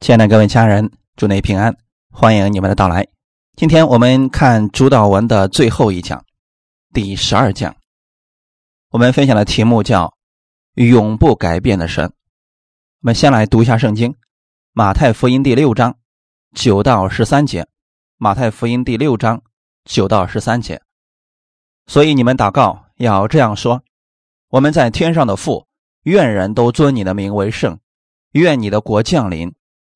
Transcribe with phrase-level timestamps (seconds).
[0.00, 1.76] 亲爱的各位家人，祝你平安，
[2.10, 3.06] 欢迎你们的到来。
[3.54, 6.24] 今天我们看主导文的最后一讲，
[6.94, 7.76] 第十二讲。
[8.92, 10.14] 我们分享的题目叫
[10.72, 12.06] “永不改变的神”。
[13.02, 14.12] 我们先来读一下圣经，
[14.72, 15.98] 《马太福音》第六章
[16.54, 17.64] 九到十三节，
[18.16, 19.42] 《马太福音》第六章
[19.84, 20.80] 九到十三节。
[21.86, 23.82] 所以你们祷告要这样说
[24.48, 25.66] ：“我们在天上的父，
[26.04, 27.78] 愿人都尊你的名为圣，
[28.32, 29.54] 愿你的国降临。”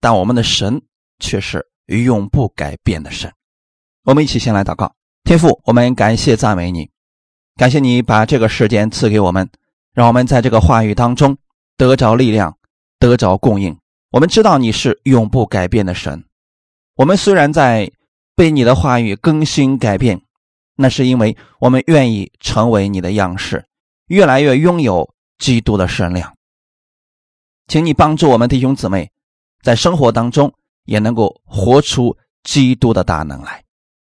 [0.00, 0.82] 但我们的神
[1.18, 3.30] 却是永不改变的神。
[4.04, 6.90] 我们一起先来祷告，天父，我们感谢赞美你，
[7.56, 9.50] 感谢你把这个时间赐给我们，
[9.92, 11.36] 让我们在这个话语当中
[11.76, 12.56] 得着力量，
[12.98, 13.78] 得着供应。
[14.10, 16.24] 我们知道你是永不改变的神。
[16.96, 17.92] 我们虽然在
[18.34, 20.22] 被你的话语更新改变，
[20.76, 23.66] 那是因为我们愿意成为你的样式，
[24.06, 26.34] 越来越拥有基督的身量。
[27.68, 29.12] 请你帮助我们弟兄姊妹。
[29.62, 30.52] 在生活当中
[30.84, 33.62] 也能够活出基督的大能来。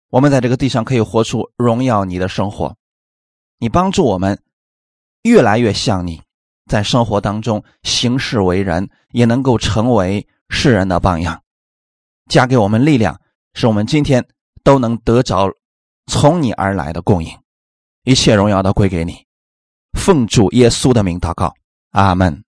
[0.10, 2.76] 我们在这个地上可以活出荣耀你的生活。
[3.58, 4.42] 你帮助我们
[5.24, 6.22] 越来越像你，
[6.70, 11.42] 在生活当中行事为人，也能够成为世人的榜样。
[12.30, 13.20] 加给我们力量，
[13.54, 14.26] 使我们今天
[14.64, 15.52] 都能得着
[16.08, 17.38] 从你而来的供应。
[18.04, 19.26] 一切荣耀都归给你。
[19.98, 21.54] 奉主耶稣的名祷告，
[21.92, 22.44] 阿门。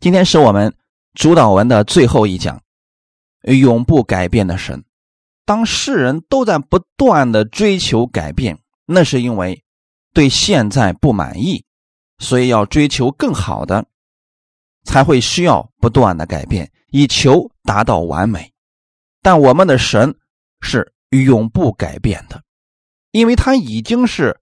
[0.00, 0.72] 今天是我们。
[1.14, 2.62] 主导文的最后一讲，
[3.42, 4.84] 永不改变的神。
[5.44, 9.64] 当世人都在不断的追求改变，那是因为
[10.14, 11.64] 对现在不满意，
[12.18, 13.86] 所以要追求更好的，
[14.84, 18.52] 才会需要不断的改变，以求达到完美。
[19.20, 20.16] 但我们的神
[20.60, 22.44] 是永不改变的，
[23.10, 24.40] 因为他已经是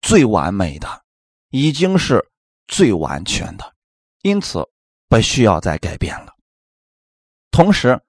[0.00, 1.02] 最完美的，
[1.50, 2.24] 已经是
[2.68, 3.74] 最完全的，
[4.22, 4.64] 因此。
[5.08, 6.34] 不需要再改变了。
[7.50, 8.00] 同时，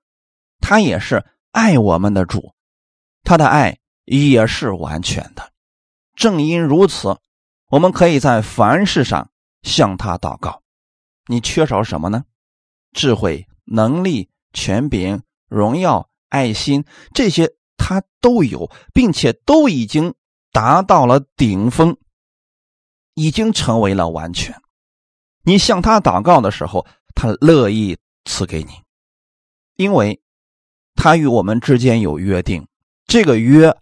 [0.60, 2.54] 他也是爱我们的主，
[3.24, 5.52] 他的爱也是完全的。
[6.16, 7.18] 正因如此，
[7.70, 9.30] 我们可以在凡事上
[9.62, 10.64] 向他祷告。
[11.28, 12.26] 你缺少什么呢？
[12.94, 20.16] 智慧、能力、权柄、荣耀、爱心，这些他都有，并且都已经
[20.52, 21.98] 达到了顶峰，
[23.14, 24.60] 已经成为了完全。
[25.48, 26.86] 你向他祷告的时候，
[27.16, 28.82] 他乐意赐给你，
[29.78, 30.20] 因为
[30.94, 32.68] 他与我们之间有约定。
[33.06, 33.74] 这个约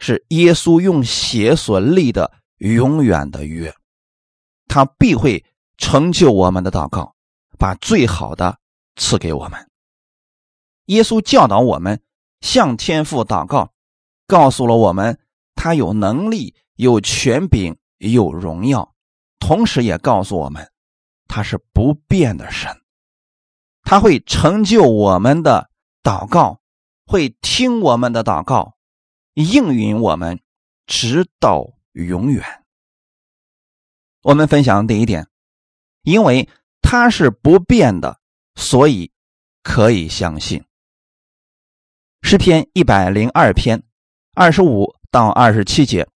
[0.00, 3.72] 是耶稣用血所立的永远的约，
[4.66, 5.44] 他必会
[5.78, 7.14] 成就我们的祷告，
[7.56, 8.58] 把最好的
[8.96, 9.70] 赐给我们。
[10.86, 12.02] 耶稣教导我们
[12.40, 13.72] 向天父祷告，
[14.26, 15.20] 告诉了我们
[15.54, 18.95] 他有能力、有权柄、有荣耀。
[19.38, 20.72] 同时也告诉我们，
[21.28, 22.80] 他是不变的神，
[23.82, 25.70] 他会成就我们的
[26.02, 26.60] 祷告，
[27.04, 28.76] 会听我们的祷告，
[29.34, 30.40] 应允我们，
[30.86, 32.64] 直到永远。
[34.22, 35.28] 我们分享第一点，
[36.02, 36.48] 因为
[36.80, 38.20] 他是不变的，
[38.54, 39.12] 所以
[39.62, 40.64] 可以相信。
[42.22, 43.84] 诗篇一百零二篇
[44.32, 46.08] 二十五到二十七节，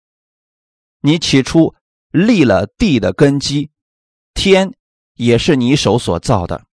[1.01, 1.75] 你起初。
[2.11, 3.71] 立了地的根基，
[4.35, 4.75] 天
[5.15, 6.65] 也是你手所造的，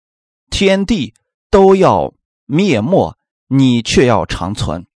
[0.51, 1.15] 天地
[1.51, 2.15] 都要
[2.47, 3.17] 灭没，
[3.49, 4.87] 你却要长存。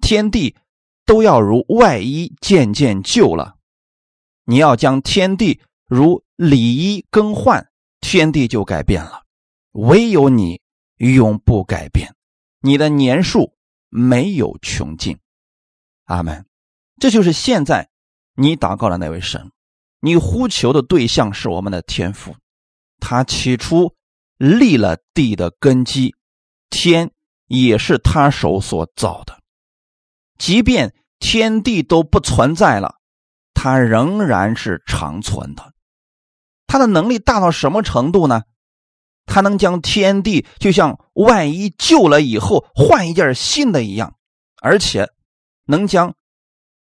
[0.00, 0.56] 天地
[1.04, 3.56] 都要如外衣渐渐旧了，
[4.44, 7.70] 你要将天地如里衣更换，
[8.00, 9.22] 天地就改变了。
[9.72, 10.60] 唯有你
[10.96, 12.14] 永不改变，
[12.60, 13.54] 你的年数
[13.88, 15.18] 没有穷尽。
[16.04, 16.44] 阿门。
[16.98, 17.88] 这就是现在
[18.34, 19.50] 你祷告的那位神。
[20.00, 22.34] 你呼求的对象是我们的天父，
[22.98, 23.94] 他起初
[24.38, 26.14] 立了地的根基，
[26.70, 27.10] 天
[27.46, 29.38] 也是他手所造的。
[30.38, 32.94] 即便天地都不存在了，
[33.52, 35.74] 他仍然是长存的。
[36.66, 38.44] 他的能力大到什么程度呢？
[39.26, 44.16] 他能将天地就像外衣旧了以后换一件新的一样，
[44.62, 45.08] 而且
[45.66, 46.14] 能将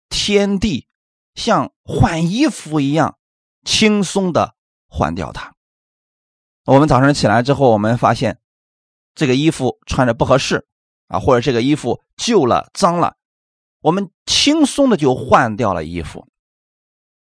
[0.10, 0.87] 天地。
[1.38, 3.18] 像换衣服一样
[3.64, 4.56] 轻松的
[4.90, 5.54] 换掉它。
[6.66, 8.42] 我们早上起来之后，我们发现
[9.16, 10.68] 这个衣服穿着不合适
[11.08, 13.16] 啊，或者这个衣服旧了、脏了，
[13.80, 16.28] 我们轻松的就换掉了衣服。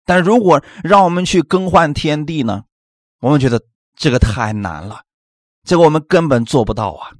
[0.05, 2.63] 但如果让我们去更换天地呢？
[3.19, 3.59] 我们觉得
[3.95, 5.01] 这个太难了，
[5.63, 7.11] 这个我们根本做不到啊。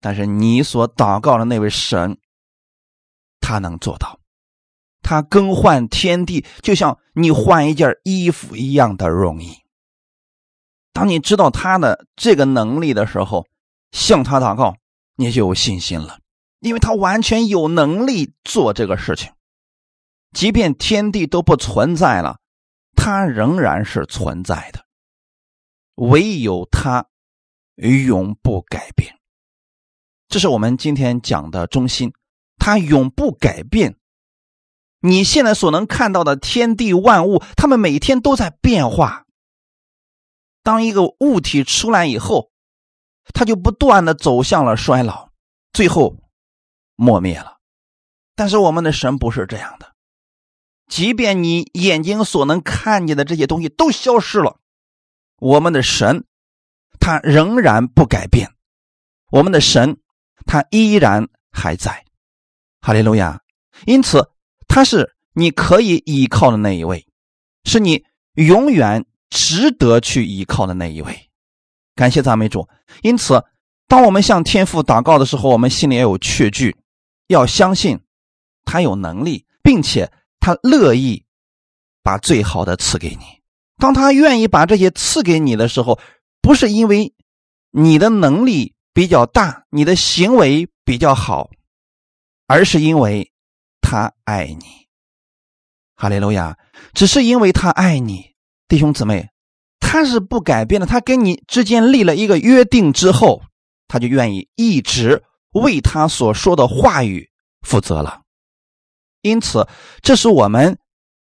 [0.00, 2.18] 但是你所祷告的那位神，
[3.40, 4.18] 他能做到，
[5.02, 9.56] 他更换天地，就像你换一件衣服一样的容易。
[10.92, 13.46] 当你知道他的这个能力的时候，
[13.90, 14.76] 向他祷告，
[15.16, 16.18] 你就有信心了，
[16.60, 19.32] 因为他完全有能力做这个事情。
[20.32, 22.38] 即便天地都不存在了，
[22.94, 24.84] 他仍然是存在的。
[25.96, 27.06] 唯有他
[27.76, 29.14] 永不改变，
[30.28, 32.12] 这是我们今天讲的中心。
[32.58, 33.96] 他永不改变。
[35.02, 39.24] 你现在所能看到的天地万物，他们每天都在变化。
[40.62, 42.52] 当一个物体出来以后，
[43.34, 45.30] 它就不断的走向了衰老，
[45.72, 46.16] 最后
[46.94, 47.58] 磨灭了。
[48.36, 49.92] 但是我们的神不是这样的，
[50.86, 54.58] 即便你眼睛所能看见的这些东西都消失了，
[55.38, 56.24] 我们的神
[57.00, 58.54] 他仍然不改变，
[59.30, 59.98] 我们的神
[60.46, 62.04] 他依然还在，
[62.80, 63.40] 哈利路亚。
[63.84, 64.30] 因此，
[64.72, 67.06] 他是你可以依靠的那一位，
[67.64, 68.02] 是你
[68.34, 69.04] 永远。
[69.34, 71.30] 值得去依靠的那一位，
[71.94, 72.68] 感谢赞美主。
[73.00, 73.42] 因此，
[73.88, 76.76] 当我们向天父祷告的时候，我们心里要有确据，
[77.28, 77.98] 要相信
[78.66, 81.24] 他有能力，并且他乐意
[82.02, 83.24] 把最好的赐给你。
[83.78, 85.98] 当他愿意把这些赐给你的时候，
[86.42, 87.14] 不是因为
[87.70, 91.48] 你的能力比较大，你的行为比较好，
[92.46, 93.31] 而是因为
[93.82, 94.64] 他爱你。
[95.94, 96.56] 哈利路亚！
[96.94, 98.32] 只是因为他爱你。
[98.66, 99.28] 弟兄姊妹，
[99.78, 100.86] 他是不改变的。
[100.86, 103.42] 他跟你之间立了一个约定之后，
[103.86, 107.28] 他就愿意一直为他所说的话语
[107.60, 108.22] 负责了。
[109.20, 109.68] 因此，
[110.00, 110.78] 这是我们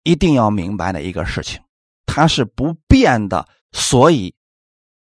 [0.02, 1.60] 一定要明白的一个事情：
[2.06, 4.34] 他是不变的，所以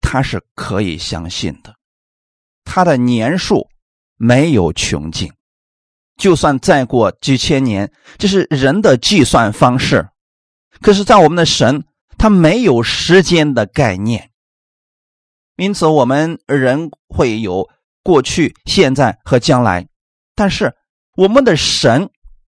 [0.00, 1.74] 他是可以相信的。
[2.64, 3.68] 他的年数
[4.16, 5.32] 没有穷尽，
[6.16, 10.08] 就算再过几千年，这是人的计算方式。
[10.80, 11.84] 可是，在我们的神。
[12.16, 14.30] 他没有时间的概念，
[15.56, 17.68] 因此我们人会有
[18.02, 19.88] 过去、现在和将来。
[20.34, 20.74] 但是
[21.16, 22.08] 我们的神，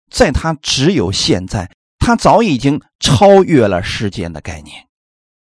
[0.10, 1.70] 在他只有现在，
[2.00, 4.88] 他早已经超越了时间的概念。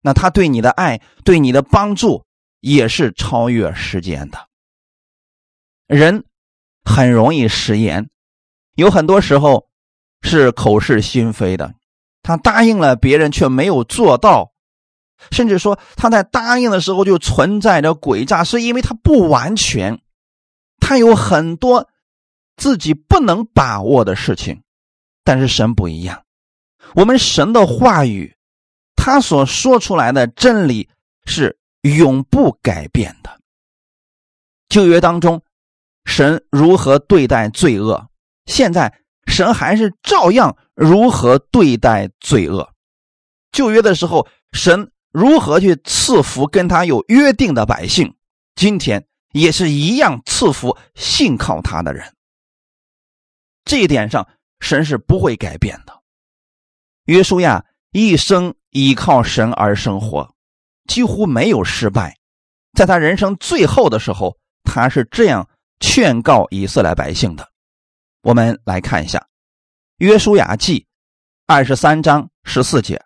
[0.02, 2.26] 那他对你的爱、对你的帮助，
[2.60, 4.48] 也是超越时间的。
[5.86, 6.26] 人
[6.88, 8.10] 很容易食言，
[8.76, 9.68] 有很多时候
[10.22, 11.76] 是口是心非的。
[12.24, 14.52] 他答应了别人，却没有做到，
[15.32, 20.00] 甚至说他在答应的时候就存在着诡诈，是因为他不完全，
[20.80, 21.90] 他有很多
[22.56, 24.64] 自己不能把握的事情。
[25.24, 26.24] 但是神不一样，
[26.96, 28.36] 我们神的话语，
[28.96, 30.90] 他所说出来的真理
[31.26, 33.40] 是永不改变的。
[34.70, 35.42] 旧约当中，
[36.08, 38.10] 神如何对待罪恶，
[38.48, 39.02] 现在。
[39.30, 42.74] 神还是照样如何对待罪恶。
[43.52, 48.16] 旧约的时候，神如何去赐福跟他有约定的百姓，
[48.56, 52.16] 今天也是一样赐福信靠他的人。
[53.66, 54.30] 这一点上，
[54.62, 56.02] 神是不会改变的。
[57.04, 60.34] 约书亚一生依靠神而生活，
[60.88, 62.18] 几乎没有失败。
[62.78, 67.50] 在他人生最后的时候，他是这样劝告以色列百姓的。
[68.22, 69.20] 我们来看一下
[69.98, 70.80] 《约书亚记》
[71.46, 73.04] 二十三章十四节。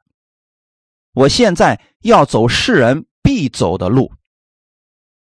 [1.13, 4.11] 我现在要走世人必走的路，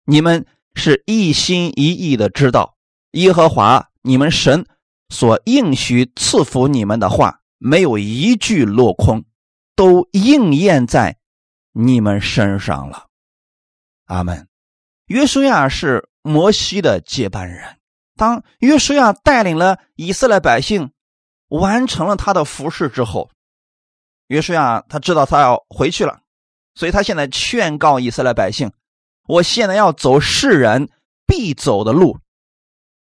[0.06, 0.46] 你们
[0.76, 2.78] 是一心一意的知道，
[3.12, 4.66] 耶和华你们神
[5.10, 9.26] 所应许赐福你们的话，没有一句落空，
[9.76, 11.18] 都应验在
[11.74, 13.08] 你们身上了。
[14.06, 14.48] 阿门。
[15.08, 17.78] 约书亚是摩西的接班人。
[18.16, 20.92] 当约书亚带领了以色列百姓
[21.48, 23.32] 完成了他的服饰之后，
[24.28, 26.22] 约书亚他知道他要回去了，
[26.76, 28.72] 所以他现在劝告以色列百姓
[29.28, 30.90] ：“我现在要走世人
[31.26, 32.20] 必走的路，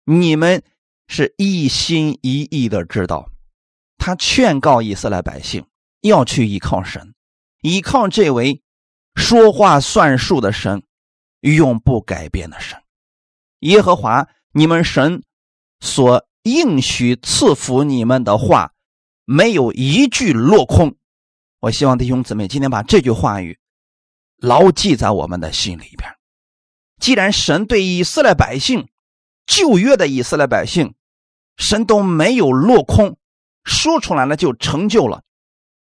[0.05, 0.63] 你们
[1.07, 3.31] 是一心一意的知道。”
[3.99, 5.67] 他劝告以色列百姓
[6.01, 7.15] 要去依靠神，
[7.63, 8.63] 依靠这位
[9.15, 10.83] 说话算数的神，
[11.41, 12.83] 永不改变的神，
[13.61, 14.29] 耶和华。
[14.57, 15.25] 你们神
[15.81, 18.73] 所应许赐福你们的话，
[19.25, 20.95] 没有一句落空。
[21.59, 23.59] 我希望弟兄姊妹今天把这句话语
[24.37, 26.09] 牢记在我们的心里边。
[27.01, 28.89] 既然神对以色列百姓
[29.45, 30.95] 旧约的以色列百姓，
[31.57, 33.17] 神都没有落空，
[33.65, 35.25] 说出来了就成就了。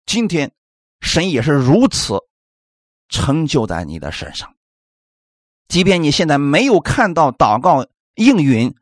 [0.05, 0.51] 今天
[1.01, 2.19] 神也是如此
[3.07, 4.55] 成就在你的身上。
[5.69, 8.75] 即便你现在没有看到祷告应允，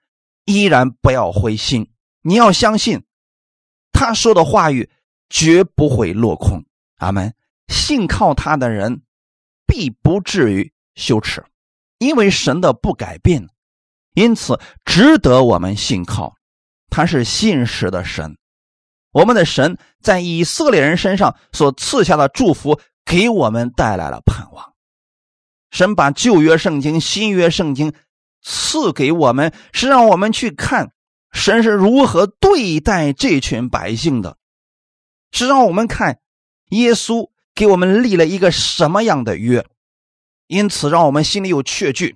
[0.46, 1.92] 依然不要灰心。
[2.22, 3.04] 你要相信
[3.92, 4.90] 他说的话语
[5.30, 6.66] 绝不会落空。
[6.98, 7.36] 阿门。
[7.68, 9.02] 信靠他的人
[9.66, 11.44] 必不至于羞耻，
[11.98, 13.50] 因为神的不改变，
[14.14, 16.36] 因此值得我们信靠。
[16.90, 18.38] 他是信实的神，
[19.12, 24.74] 我们的神在以色列人身上所赐下的祝福，给我们带来了盼望。
[25.72, 27.94] 神把旧约圣经、新约圣经
[28.42, 30.92] 赐给我们，是让我们去看
[31.32, 34.38] 神是如何对待这群百姓的，
[35.32, 36.20] 是让我们看
[36.70, 39.66] 耶稣给我们立了一个什么样的约。
[40.48, 42.16] 因此，让我们心里有确据，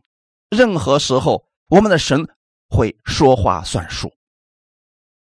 [0.50, 2.30] 任何时候我们的神
[2.70, 4.14] 会说话算数。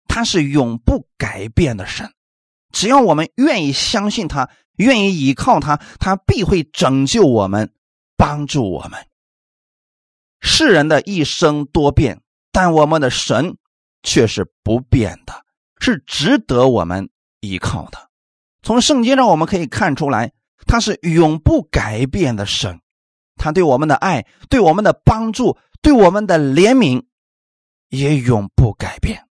[0.07, 2.13] 他是永不改变的神，
[2.73, 7.74] 只要我们愿意相信他，愿意依靠他，他必会拯救我们。
[8.17, 9.07] 帮助我们。
[10.41, 12.21] 世人的一生多变，
[12.53, 13.57] 但我们的神
[14.03, 15.45] 却是不变的，
[15.81, 17.09] 是值得我们
[17.41, 18.11] 依靠的。
[18.63, 20.33] 从圣经上我们可以看出来，
[20.67, 22.81] 他是永不改变的神，
[23.37, 27.07] 他对我们的爱、对我们的帮助、对我们的怜悯
[27.89, 29.27] 也永不改变。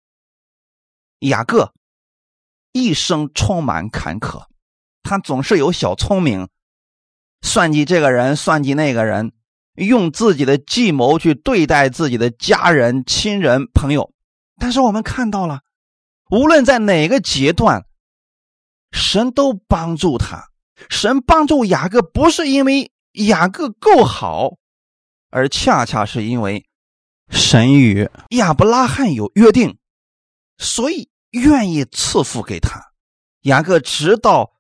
[1.21, 1.75] 雅各
[2.73, 4.47] 一生充满坎坷，
[5.03, 6.49] 他总是有小聪明。
[7.43, 9.33] 算计这个人，算计那个人，
[9.75, 14.13] 用自己的计谋去对待自己的家人、亲人、朋友。
[14.59, 15.61] 但是我们看到了，
[16.31, 17.85] 无论在哪个阶段，
[18.93, 20.51] 神都帮助他。
[20.89, 24.57] 神帮助雅各，不是因为雅各够好，
[25.31, 26.67] 而恰恰是因为
[27.29, 29.79] 神与亚伯拉罕有约定，
[30.59, 32.81] 所以愿意赐福给他。
[33.43, 34.53] 雅各直到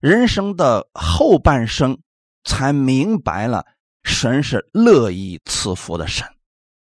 [0.00, 1.98] 人生的后半生。
[2.44, 3.66] 才明白了，
[4.02, 6.26] 神是乐意赐福的神。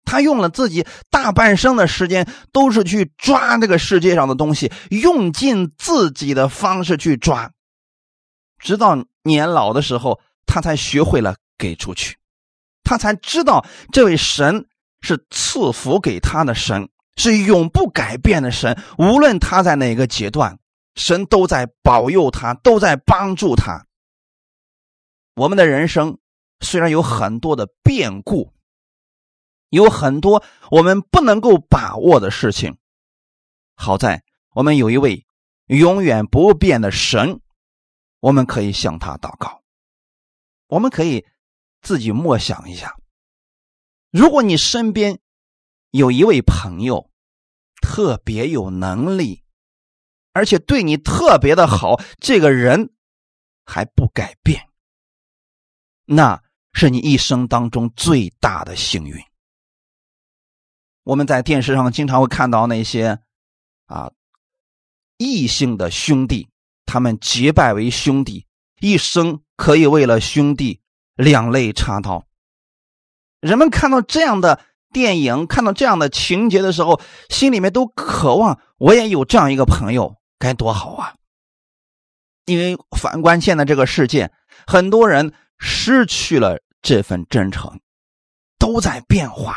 [0.06, 7.52] 他用了自己大半生的时间，都是去抓这个世界上的东西，用尽自己的方式去抓，
[8.60, 12.18] 直到年老的时候，他才学会了给出去。
[12.84, 14.68] 他才知道这位神
[15.02, 18.78] 是赐福给他的神，是永不改变的神。
[19.00, 20.60] 无论他在哪个阶段，
[20.96, 23.85] 神都在保佑他，都在帮助他。
[25.36, 26.18] 我们的人生
[26.62, 28.54] 虽然有很多的变故，
[29.70, 32.78] 有很多我们不能够把握的事情，
[33.76, 35.26] 好在我们有一位
[35.68, 37.42] 永远不变的神，
[38.22, 39.62] 我们可以向他祷告。
[40.68, 41.26] 我们可以
[41.82, 42.96] 自己默想一下：
[44.10, 45.20] 如果你身边
[45.92, 47.12] 有一位朋友
[47.82, 49.44] 特别有能力，
[50.32, 52.96] 而且对你特别的好，这个人
[53.66, 54.70] 还不改变。
[56.06, 56.42] 那
[56.74, 59.16] 是你一生当中最大的幸运。
[61.04, 63.20] 我们在电视上经常会看到那些
[63.86, 64.12] 啊
[65.18, 66.48] 异性的兄弟，
[66.86, 68.46] 他们结拜为兄弟，
[68.80, 70.82] 一生可以为了兄弟
[71.16, 72.26] 两肋插刀。
[73.40, 81.16] 人们看到这样的电影，看到这样的情节的时候，心里面都渴望我也有这样一个朋友，该多好啊！
[82.46, 84.32] 因为反观现在这个世界，
[84.68, 85.34] 很多人。
[85.58, 87.80] 失去了这份真诚，
[88.60, 89.56] 都在变化。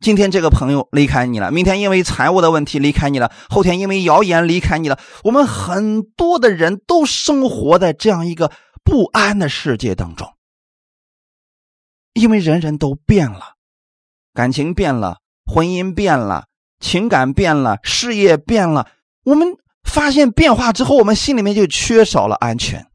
[0.00, 4.98] 今天这个朋友离开你了，明天因为财务的问题离开你了，后天因为谣言离开你了。
[5.22, 8.52] 我们很多的人都生活在这样一个
[8.84, 10.34] 不安的世界当中，
[12.12, 13.54] 因为人人都变了，
[14.34, 16.48] 感情变了，婚姻变了，
[16.80, 18.90] 情感变了，事业变了。
[19.24, 22.86] 我们发现变化之后，我们心里面就缺少了安全。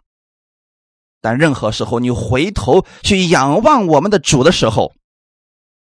[1.21, 4.93] 但任何时候，你回头去仰望我们的主的时候，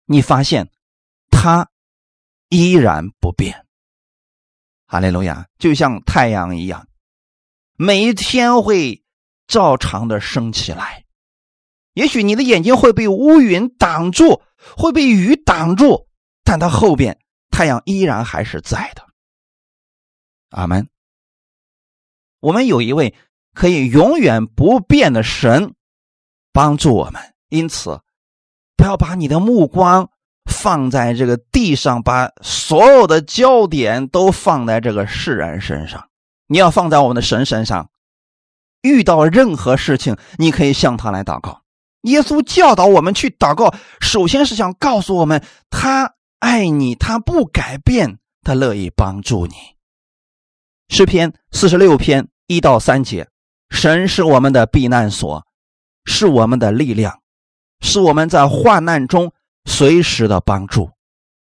[0.07, 0.71] 你发现
[1.29, 1.69] 他
[2.51, 3.67] 依然不变。
[4.87, 6.87] 哈利路亚，就像太阳一样，
[7.77, 9.03] 每一天会
[9.49, 11.05] 照常的升起来。
[11.95, 14.41] 也许你的眼睛会被乌云挡住，
[14.77, 16.07] 会被雨挡住，
[16.45, 17.19] 但它后边
[17.51, 19.05] 太阳依然还是在的。
[20.51, 20.89] 阿门。
[22.39, 23.15] 我们有一位。
[23.55, 25.75] 可以永远不变的神
[26.53, 28.01] 帮助我们，因此
[28.77, 30.11] 不要把你的目光
[30.51, 36.09] 放在这个地上，把所有的焦点都放在这个世人身上。
[36.47, 37.89] 你要放在我们的神身上。
[38.83, 41.63] 遇到任何事情，你可以向他来祷告。
[42.03, 49.55] 耶稣教导我们去祷告，首先是想告诉我们，他爱你，他不改变，他乐意帮助你。
[50.91, 53.27] 诗篇四十六篇一到三节，
[53.71, 55.47] 神是我们的避难所，
[56.05, 57.23] 是我们的力量，
[57.81, 59.33] 是我们在患难中
[59.65, 60.91] 随时的帮助。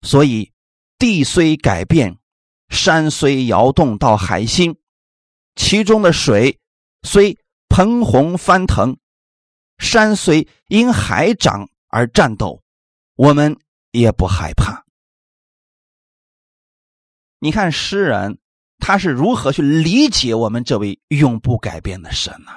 [0.02, 0.52] 所以，
[0.98, 2.18] 地虽改变，
[2.68, 4.76] 山虽摇动到海心，
[5.54, 6.58] 其中的水
[7.02, 7.38] 虽
[7.68, 8.96] 喷洪翻腾。
[9.78, 12.62] 山虽因海涨而颤抖，
[13.16, 13.58] 我们
[13.90, 14.84] 也不害怕。
[17.40, 18.38] 你看诗人
[18.84, 22.50] 他是如何去理解我们这位永不改变的神呢？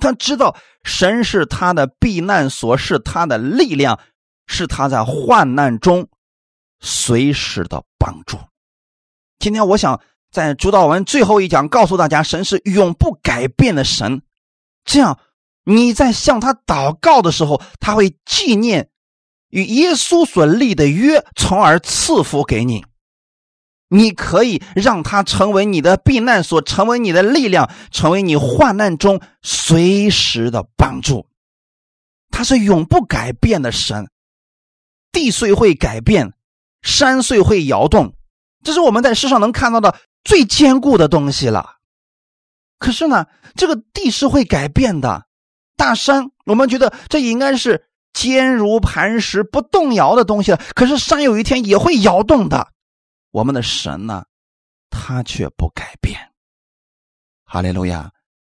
[0.00, 3.98] 他知道神是他的避难所，是他的力量，
[4.46, 6.06] 是他在患难中
[6.80, 8.38] 随时的帮助。
[9.40, 14.22] 今天我想在主导文最后一讲告诉大家，神是永不改变的神，
[14.84, 15.18] 这样。
[15.64, 18.88] 你在向他祷告的时候，他会纪念
[19.48, 22.84] 与耶稣所立的约，从而赐福给你。
[23.92, 31.26] 你可以让它成为你的避难所，成为你的力量，成为你患难中随时的帮助。
[32.30, 34.08] 他是永不改变的神，
[35.12, 36.32] 地虽会改变，
[36.80, 38.14] 山虽会摇动，
[38.64, 39.94] 这是我们在世上能看到的
[40.24, 41.76] 最坚固的东西了。
[42.78, 45.26] 可是呢，这个地是会改变的。
[45.76, 47.84] 大山，我们觉得这应该是
[48.14, 50.60] 坚如磐石、不动摇的东西了。
[50.74, 52.68] 可是山有一天也会摇动的。
[53.32, 54.24] 我们的神呢，
[54.88, 56.30] 他却不改变。
[57.44, 58.12] 哈利路亚！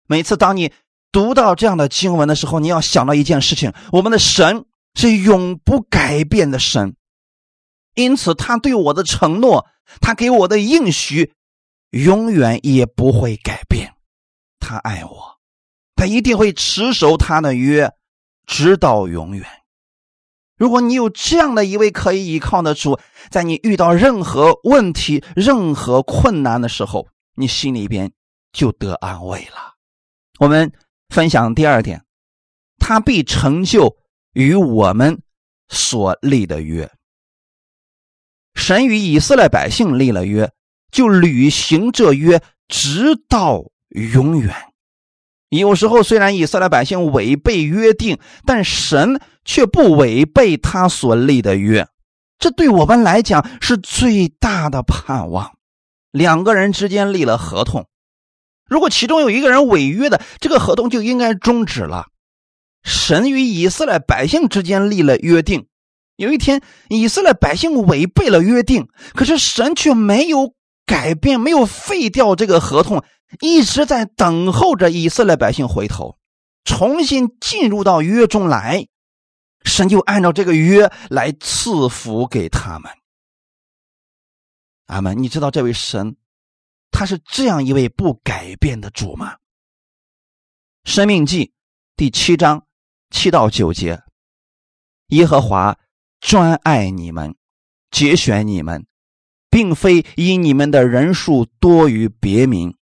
[0.06, 0.72] 每次当你
[1.10, 4.64] 读到这样的经文的时候，你要想到一件事情：我们的神
[4.94, 6.94] 是永不改变的神，
[7.94, 9.66] 因此他对我的承诺，
[10.00, 11.34] 他给我的应许，
[11.90, 13.94] 永远也不会改变。
[14.60, 15.36] 他爱我。
[15.94, 17.90] 他一定会持守他的约，
[18.46, 19.46] 直到永远。
[20.56, 22.98] 如果你有这样的一位可以依靠的主，
[23.30, 28.10] 在你遇到任何问题、任何困难的时候，你心里边
[28.52, 29.74] 就得安慰了。
[30.38, 30.72] 我们
[31.10, 32.02] 分享第二点，
[32.78, 33.96] 他必成就
[34.32, 35.20] 与我们
[35.68, 36.90] 所立的约。
[38.54, 40.50] 神与以色列百姓立了约，
[40.90, 44.54] 就履行这约，直到永远。
[45.50, 51.88] 有时候，虽然以色列百姓违背约定，但神却不违背他所立的约，
[52.38, 55.52] 这对我们来讲是最大的盼望。
[56.10, 57.86] 两个人之间立了合同，
[58.68, 62.08] 如果其中有一个人违约的，这个合同就应该终止了。
[62.82, 65.66] 神与以色列百姓之间立了约定，
[66.16, 70.54] 有一天以色列百姓违背了约定，可是神却没有
[70.84, 73.02] 改变，没有废掉这个合同。
[73.40, 76.16] 一直在等候着以色列百姓回头，
[76.64, 78.86] 重新进入到约中来，
[79.66, 82.90] 神就按照这个约来赐福给他们。
[84.86, 85.20] 阿门！
[85.20, 86.16] 你知道这位神，
[86.92, 89.36] 他是这样一位不改变的主吗？
[90.84, 91.52] 生命记
[91.96, 92.64] 第七章
[93.10, 94.00] 七到九节：
[95.08, 95.76] 耶和华
[96.20, 97.34] 专爱你们，
[97.90, 98.86] 节选你们，
[99.50, 102.76] 并非因你们的人数多于别名。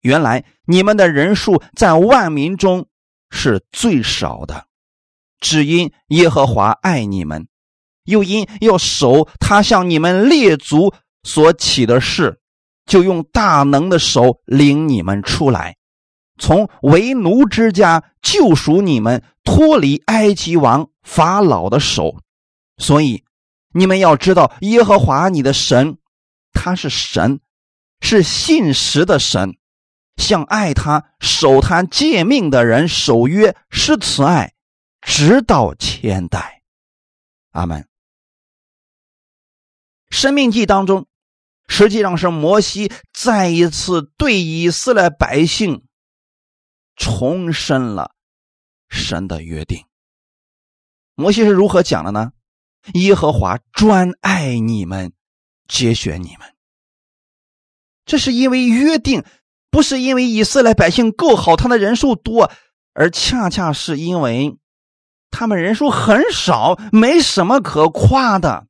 [0.00, 2.88] 原来你们的人数在万民中
[3.30, 4.65] 是最少的，
[5.40, 7.46] 只因耶和华爱你们，
[8.04, 12.38] 又因要守他向你们列祖所起的誓，
[12.86, 15.76] 就用大能的手领你们出来，
[16.38, 22.16] 从为奴之家救赎你们，脱离埃及王法老的手。
[22.78, 23.24] 所以
[23.72, 25.98] 你们要知道，耶和华你的神，
[26.52, 27.40] 他是神，
[28.00, 29.56] 是信实的神。
[30.16, 34.54] 向爱他、守他诫命的人守约施慈爱，
[35.06, 36.62] 直到千代。
[37.52, 37.88] 阿门。
[40.10, 41.06] 生命记当中，
[41.68, 45.86] 实际上是摩西再一次对以色列百姓
[46.96, 48.14] 重申了
[48.88, 49.86] 神的约定。
[51.14, 52.32] 摩西是如何讲的呢？
[52.94, 55.12] 耶和华专爱你们，
[55.66, 56.54] 节选你们。
[58.04, 59.24] 这是因为约定。
[59.68, 62.50] 不是因为以色列百姓够好，他的人数多，
[62.94, 64.56] 而恰恰是因为
[65.36, 68.66] 他们人数很少，没什么可夸的。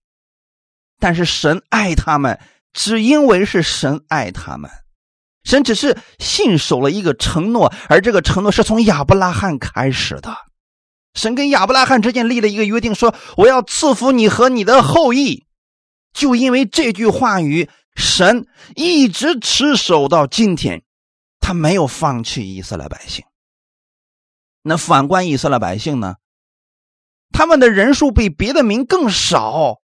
[0.99, 2.41] 但是神爱他们，
[2.73, 4.69] 只因为是神爱他们。
[5.45, 10.37] 神只是信守了一个承诺，而这个承诺是从亚伯拉罕开始的。
[11.15, 15.47] 神跟亚伯拉罕之间立了一个约定，说我要赐福你和你的后裔。
[16.13, 20.83] 就因为这句话语，神一直持守到今天。
[21.39, 23.25] 他没有放弃以色列百姓。
[24.63, 26.17] 那反观以色列百姓呢？
[27.33, 29.81] 他们的人数比别的民更少，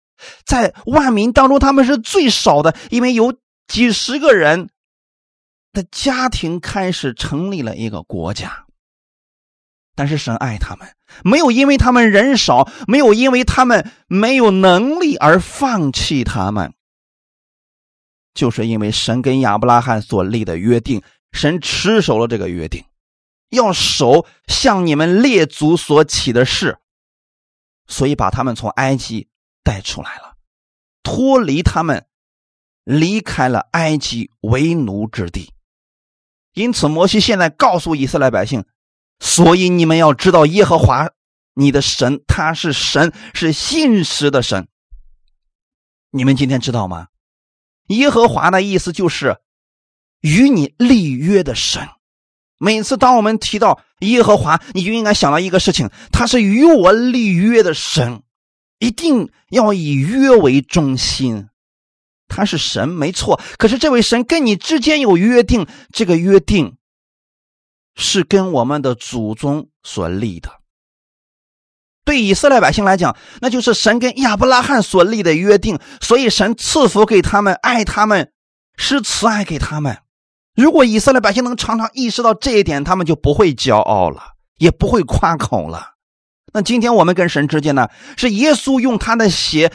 [0.44, 3.34] 在万民当中他们是最少的，因为有
[3.66, 4.68] 几十个人
[5.72, 8.64] 的家庭开始成立了一个国家。
[9.94, 10.88] 但是神爱他们，
[11.24, 16.72] 没有因为他们人少，没有因为他们没有能力而放弃他们，
[18.32, 22.84] 就是因为神跟亚伯拉罕所立的约定，神持守了这个约定，
[23.50, 26.78] 要守向你们列祖所起的誓，
[27.88, 29.28] 所以把他们从埃及
[29.64, 30.36] 带出来了，
[31.02, 32.06] 脱离他们，
[32.84, 35.52] 离开了埃及为奴之地。
[36.54, 38.64] 因此，摩西现在告诉以色列百姓。
[39.20, 41.10] 所以你们要知道，耶和华
[41.54, 44.68] 你的神他是神，是信实的神。
[46.10, 47.08] 你们今天知道吗？
[47.88, 49.40] 耶和华的意思就是
[50.20, 51.88] 与你立约的神。
[52.58, 58.22] 每次当我们提到耶和华，你就应该想到一个事情：他是与我立约的神，
[58.78, 61.48] 一定要以约为中心。
[62.28, 63.40] 他是神，没错。
[63.56, 66.74] 可是这位神跟你之间有约定，这个约定。
[68.00, 70.60] 是跟我们的祖宗所立的。
[72.04, 78.30] 对以色列百姓来讲，那就是神跟亚伯拉罕所立的约定，所以神赐福给他们，爱他们，
[78.76, 79.98] 施慈爱给他们。
[80.58, 85.94] 如果以色列百姓能常常意识到这一点，他们就不会骄傲了，也不会夸口了。
[86.52, 89.72] 那今天我们跟神之间呢，是耶稣用他的血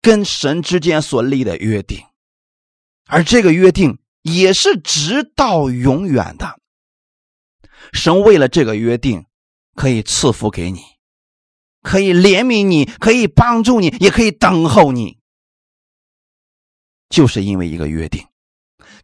[0.00, 1.98] 跟神之间所立的约定，
[3.08, 6.60] 而这个约定也是直到永远的。
[7.92, 9.26] 神为了这个约定，
[9.74, 10.80] 可以赐福给你，
[11.82, 15.18] 可以怜悯你，可以帮助你，也可以等候你，
[17.08, 18.24] 就是因为一个约定。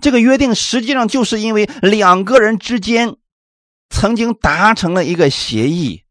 [0.01, 3.17] 这个约定实际上就是因为两个人之间
[3.89, 6.03] 曾经达成了一个协议。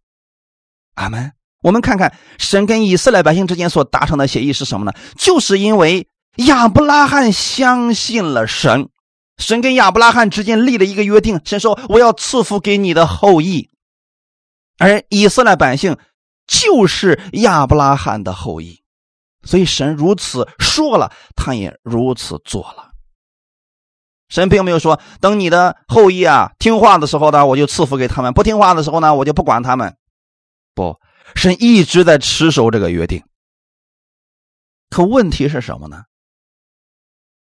[0.95, 1.33] 阿门。
[1.61, 4.93] 我们看看神跟以色列百姓之间所达成的协议是什么呢？
[5.17, 8.87] 就是因为亚伯拉罕相信了神。
[9.37, 13.69] 神跟亚伯拉罕之间立了一个约定，神说：“我要赐福给你的后裔。”
[14.79, 15.97] 而以色列百姓
[16.47, 18.81] 就是亚伯拉罕的后裔，
[19.43, 22.88] 所以神如此说了，他也如此做了。
[24.29, 29.97] 神并没有说等你的后裔啊听话的时候呢，我就赐福给他们；不听话的时候呢，我就不管他们。
[30.73, 30.99] 不，
[31.35, 33.23] 神一直在持守这个约定。
[34.89, 36.03] 可问题是什么呢？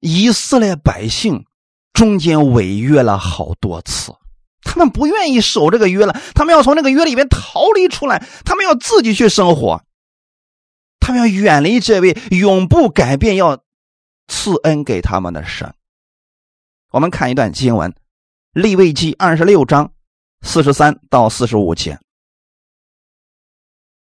[0.00, 1.44] 以色列百姓。
[1.92, 4.14] 中间违约了好多次，
[4.62, 9.83] 他们不愿意守这个约了，他们要从这个约里面逃离出来，他们要自己去生活，
[11.00, 13.64] 他们要远离这位永不改变、要
[14.28, 15.74] 赐恩给他们的神。
[16.90, 17.90] 我们看一段经文，
[18.53, 19.92] 《立位记》二十六章
[20.42, 21.98] 四十三到四十五节，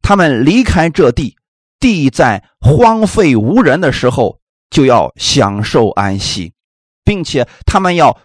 [0.03, 1.37] 他们离开这地，
[1.81, 6.53] 地在荒废无人的时候，就要享受安息。
[7.07, 8.21] 并且他们要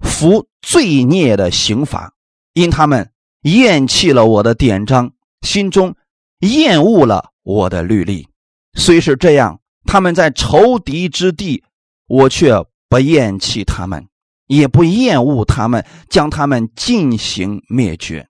[0.00, 2.12] 服罪孽的刑罚，
[2.52, 3.10] 因他们
[3.44, 5.96] 厌弃了我的典章，心中
[6.40, 8.28] 厌恶了我的律例。
[8.74, 11.64] 虽是这样，他们在仇敌之地，
[12.06, 12.52] 我却
[12.90, 14.08] 不厌弃他们，
[14.48, 18.28] 也不厌恶他们，将他们进行灭绝，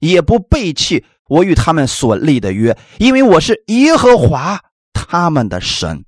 [0.00, 4.60] 也不背弃我与他们所立的约，因为我是耶和华
[4.92, 6.04] 他们的神。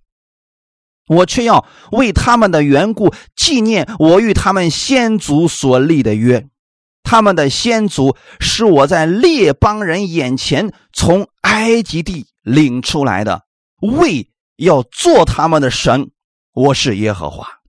[1.06, 6.48] 我却要为他们的缘故纪念我与他们先祖所立的约。
[7.04, 13.42] 他们的先祖是我在列邦人眼前从埃及地领出来的，
[13.80, 16.10] 为要做他们的神。
[16.52, 17.62] 我是耶和华。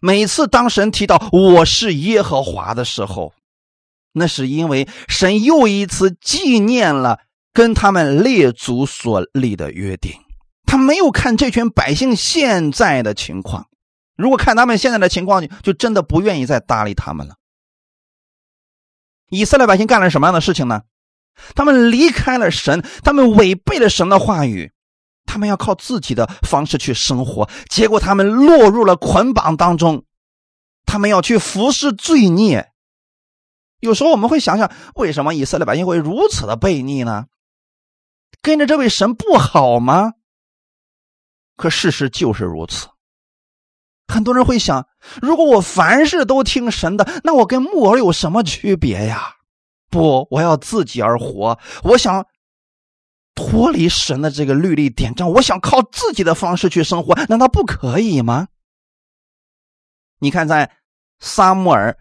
[0.00, 3.34] 每次当神提到我是耶和华的时候，
[4.12, 7.20] 那是因为神又一次纪念了
[7.52, 10.12] 跟他们列祖所立的约定。
[10.64, 13.66] 他没有看这群百姓现在的情况，
[14.16, 17.34] 如果看他们现在的情况，就真的不愿意再搭理他们了。
[19.28, 20.82] 以色列百姓干了什么样的事情呢？
[21.54, 24.72] 他们离开了神，他们违背了神的话语，
[25.30, 30.04] 他们要靠自己的方式去生活，结果他们落入了捆绑当中，
[30.84, 32.72] 他们要去服侍罪孽。
[33.78, 37.26] 有时候我们会想想，为什么以色列百姓会如此的悖逆呢？
[38.42, 40.14] 跟着这位神不好吗？
[41.56, 42.88] 可事实就是如此。
[44.08, 44.88] 很多人会想：
[45.22, 49.36] 如果我凡事都听神的，那我跟木偶有什么区别呀？
[49.90, 51.56] 不，我要自己而活。
[51.84, 52.26] 我想
[53.40, 58.48] 脱离神的这个律例典章，我想靠自己的方式去生活，难道不可以吗？
[60.18, 60.70] 你看，在
[61.20, 61.96] 撒母耳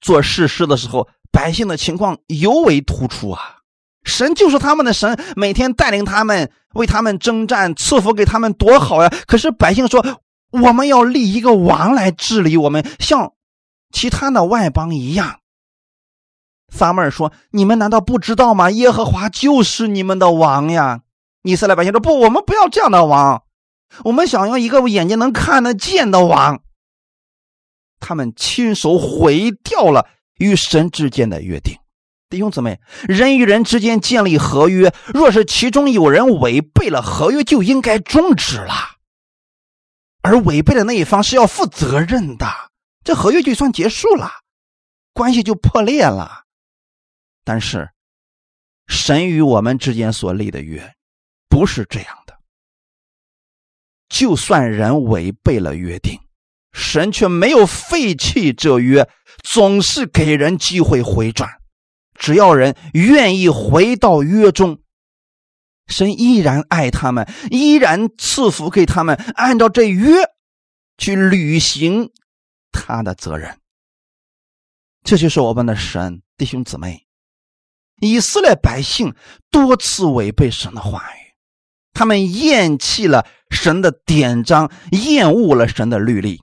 [0.00, 3.58] 做事师的时候，百姓的情况尤为突出啊。
[4.04, 9.12] 神就是他们的神，每天带领他们，为他们征战，赐福给他们，多好呀！
[9.26, 10.02] 可是百姓说，
[10.50, 13.34] 我们要立一个王来治理我们，像
[13.92, 15.40] 其他的外邦一样。
[16.72, 18.70] 撒母耳说：“你们难道不知道吗？
[18.70, 21.02] 耶和华就是你们的王呀！”
[21.44, 23.44] 以色列百姓说：“不，我们不要这样的王，
[24.04, 26.62] 我们想要一个眼睛能看得见的王。”
[28.00, 30.08] 他们亲手毁掉了
[30.38, 31.76] 与神之间的约定。
[32.30, 38.72] 弟兄姊妹，人与人之间建立合约，若是其中有人违背了合约，就应该终止了，
[40.22, 42.46] 而违背的那一方是要负责任的，
[43.04, 44.30] 这合约就算结束了，
[45.12, 46.41] 关系就破裂了。
[47.44, 47.90] 但是，
[48.86, 50.94] 神与我们之间所立的约
[51.48, 52.38] 不是这样的。
[54.08, 56.20] 就算人违背了约定，
[56.72, 59.08] 神却没有废弃这约，
[59.42, 61.50] 总是给人机会回转。
[62.14, 64.80] 只要人愿意回到约中，
[65.86, 70.12] 神依然爱他们，依然赐福给他们，按照这约
[70.98, 72.12] 去履行
[72.70, 73.58] 他的责任。
[75.02, 77.06] 这就是我们的神，弟兄姊妹。
[78.02, 79.14] 以色列百姓
[79.48, 81.34] 多次违背神的话语，
[81.92, 86.42] 他们厌弃了神的典章，厌恶了神的律例。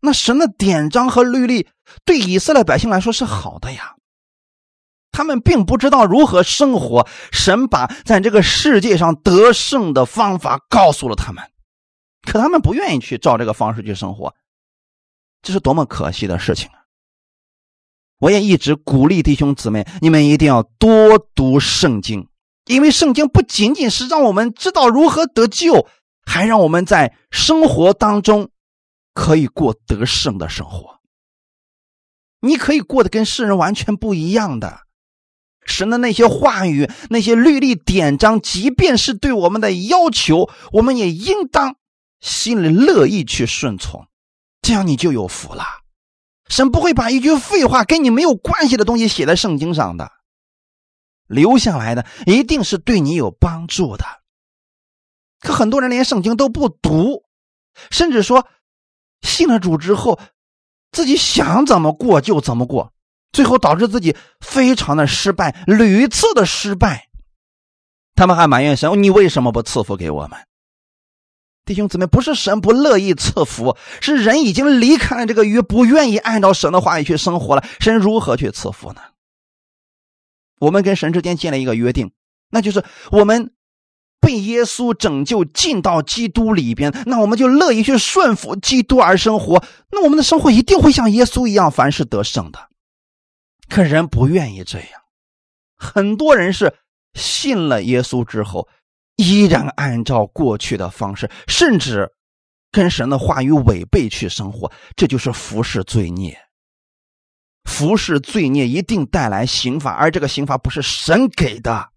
[0.00, 1.68] 那神的典章和律例
[2.04, 3.94] 对以色列百姓来说是好的呀，
[5.12, 11.44] 他们并不知道如何生活，神把在这个世界上得胜的方法告诉了他们，
[12.26, 14.34] 可他们不愿意去照这个方式去生活，
[15.40, 16.81] 这是多么可惜的事情啊！
[18.22, 22.28] 我也一直鼓励弟兄姊妹，你们一定要多读圣经，
[22.66, 25.88] 因为圣经不仅仅是让我们知道如何得救，
[26.24, 28.50] 还让我们在生活当中
[29.12, 31.00] 可以过得胜的生活。
[32.40, 34.82] 你可以过得跟世人完全不一样的。
[35.66, 41.74] 神的那些话语、那些律例典章，即便是对我们的要求，我们也应当
[42.20, 44.06] 心里乐意去顺从，
[44.60, 45.64] 这样你就有福了。
[46.48, 50.10] 神不会把一句废话跟你没有关系的东西写在圣经上的，
[51.26, 54.04] 留下来的一定是对你有帮助的。
[55.40, 57.24] 可很多人连圣经都不读，
[57.90, 58.46] 甚至说
[59.22, 60.20] 信了主之后，
[60.92, 62.92] 自己想怎么过就怎么过，
[63.32, 67.08] 最后导致自己非常的失败，屡次的失败。
[68.14, 70.38] 他们还埋怨神：“你为什么不赐福给我们？”
[71.64, 77.64] 弟兄姊妹，不是神不乐意赐福，是人已经离开了这个约，不愿意按照神的话语去生活了。
[77.78, 79.00] 神如何去赐福呢？
[80.58, 82.10] 我们跟神之间建了一个约定，
[82.50, 83.52] 那就是我们
[84.20, 89.64] 被耶稣拯救进到基督里边，那我们就乐意去顺服基督而生活。
[89.90, 92.68] 那我们的生活一定会像耶稣一样，凡事得胜的。
[93.68, 94.88] 可人不愿意这样，
[95.76, 96.74] 很多人是
[97.14, 98.68] 信了耶稣之后。
[99.22, 102.10] 依然按照过去的方式，甚至
[102.70, 106.36] 跟神的话语违背去生活，这就是服侍罪孽。
[107.64, 111.90] 服侍罪孽一定带来刑罚，而这个刑罚不是神给的。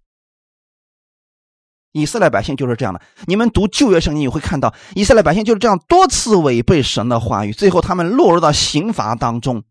[1.91, 3.01] 以色列百姓就是这样的。
[3.25, 9.63] 你们读旧约圣经，你会看到以色列百姓就是这样多次违背神的话语，最后他们落入到刑罚当中。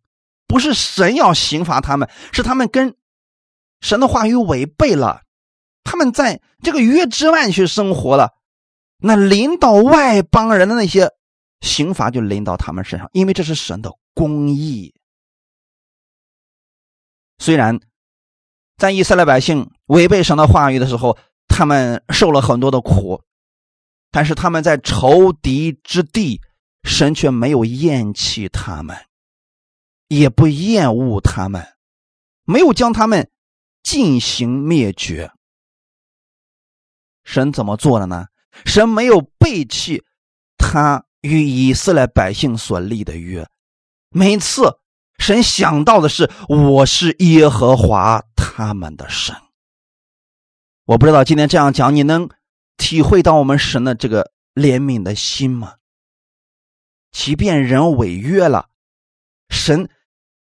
[0.46, 2.94] 不是神要刑罚他们，是他们跟
[3.80, 5.23] 神的话语违背了。
[5.84, 8.32] 他们在这个约之外去生活了，
[8.98, 11.12] 那临到外邦人的那些
[11.60, 14.94] 刑罚就临到他们身上，因为这是神的公义。
[17.38, 17.78] 虽然
[18.76, 23.22] 在以色列百姓违背神的话语的时候，他们受了很多的苦，
[24.10, 26.40] 但是他们在仇敌之地，
[26.82, 28.96] 神却没有厌弃他们，
[30.08, 31.74] 也不厌恶他们，
[32.44, 33.30] 没有将他们
[33.82, 35.30] 进行灭绝。
[37.24, 38.26] 神怎么做的呢？
[38.64, 40.04] 神没有背弃
[40.56, 43.48] 他与以色列百姓所立的约。
[44.10, 44.78] 每次
[45.18, 49.34] 神想到的是：“我是耶和华他们的神。”
[50.86, 52.28] 我不知道今天这样讲，你能
[52.76, 55.74] 体会到我们神的这个怜悯的心吗？
[57.10, 58.68] 即便人违约了，
[59.48, 59.88] 神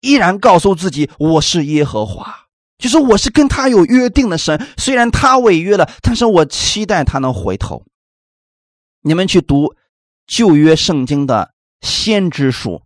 [0.01, 2.49] 依然告诉自己：“我是耶和华。”
[2.83, 7.85] 就是我是跟他有约定的神，虽然他违约了，但是我期待他能回头。
[9.03, 9.75] 你们去读
[10.27, 12.83] 旧约圣经的先知书，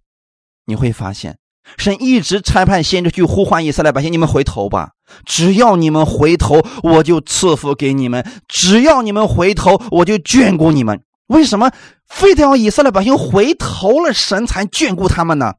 [0.66, 1.38] 你会发现
[1.78, 4.90] 神一直差派先知去呼唤以色列百姓：“你们回头吧！
[5.24, 11.72] 只要你们回头，我就赐福给你们；只要你们回头，我就眷顾你们。”为什么
[12.06, 15.54] 非得要以色列百姓回头了，神才眷顾他们呢？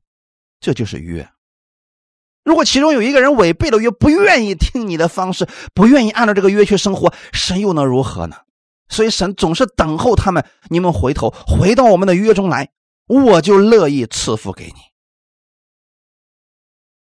[0.62, 1.28] 这就是约。
[2.48, 8.38] 如果其中有一个人违背了约，不愿意听你的方式，不愿意按照这个约去生活，神又能如何呢？
[8.88, 12.70] 所以神总是等候他们，你们回头回到我们的约中来，
[13.06, 14.76] 我就乐意赐福给你。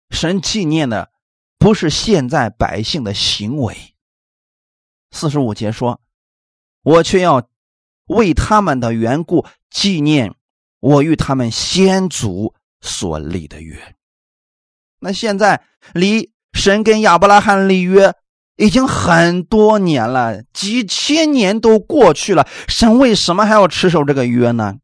[0.09, 1.11] 神纪念的
[1.57, 3.95] 不是现在百姓的行为。
[5.11, 6.01] 四十五节说
[6.83, 7.47] ：“我却要
[8.07, 10.35] 为他们的缘故纪念
[10.81, 13.81] 我与他们先祖所立的约。”
[14.99, 18.13] 那现在离神跟亚伯拉罕立约
[18.55, 24.75] 已经很多年了，几千年都过去了，神为什么还要持守这个约呢？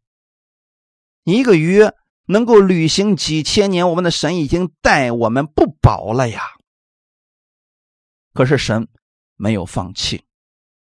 [1.24, 1.94] 一个约
[2.28, 6.42] 能够履行几千年，我们的神已经待我们不薄了呀。
[8.34, 8.88] 可是神
[9.36, 10.24] 没有放弃，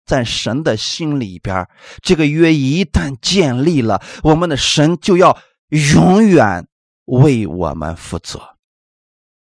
[0.04, 1.68] 在神的心里边，
[2.02, 6.66] 这个约一旦建立了，我们的神就要永远
[7.06, 8.57] 为我们负责。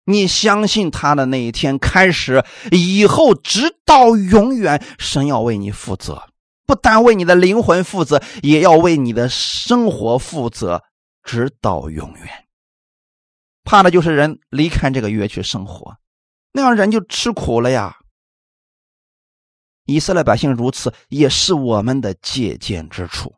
[0.10, 2.42] 你相信他的那一天开始，
[2.72, 6.30] 以后直到永远，神要为你负责，
[6.66, 10.82] 不单为你的灵魂负责，也要为你的生活负责，
[11.24, 12.48] 直到永远。
[13.66, 15.98] 怕的就是人离开这个约去生活，
[16.54, 17.98] 那样人就吃苦了呀。
[19.84, 23.36] 以色列百姓如此，也是我们的借鉴之处，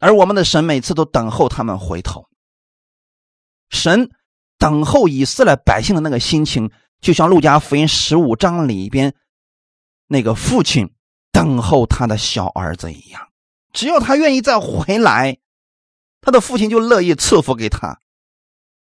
[0.00, 2.26] 而我们的神每次都等候他们回头，
[3.68, 4.10] 神。
[4.60, 6.70] 等候以色列百姓的那个心情，
[7.00, 9.14] 就像路加福音十五章里边
[10.06, 10.92] 那个父亲
[11.32, 13.28] 等候他的小儿子一样。
[13.72, 15.38] 只要他愿意再回来，
[16.20, 18.00] 他的父亲就乐意赐福给他，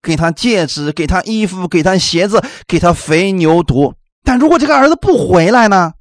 [0.01, 3.95] 给他戒指，给他衣服，给他鞋子，给他肥牛犊。
[4.23, 5.93] 但如果这个儿子不回来呢？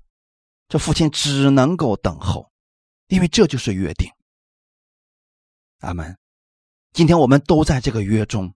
[0.70, 2.50] 这父亲只能够等候，
[3.10, 4.10] 因为这就是约定。
[5.82, 6.18] 阿门。
[6.94, 8.54] 今天我们都在这个约中。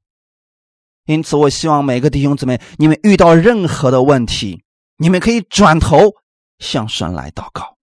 [1.06, 4.64] 因此，我希望每个弟兄姊妹，你们遇到任何的问题，
[4.98, 6.14] 你们可以转头
[6.60, 7.78] 向神来祷告，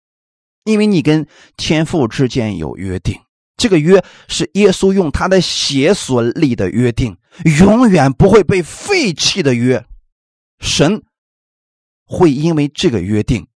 [0.65, 3.19] 因为你跟天父之间有约定，
[3.57, 7.17] 这个约是耶稣用他的血所立的约定，
[7.59, 9.87] 永远不会被废弃的约。
[10.61, 11.03] 神
[12.05, 13.49] 会因为这个约定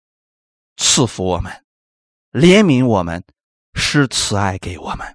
[0.77, 1.51] 赐福我们，
[2.31, 3.21] 怜悯我们，
[3.73, 5.05] 施慈爱给我们。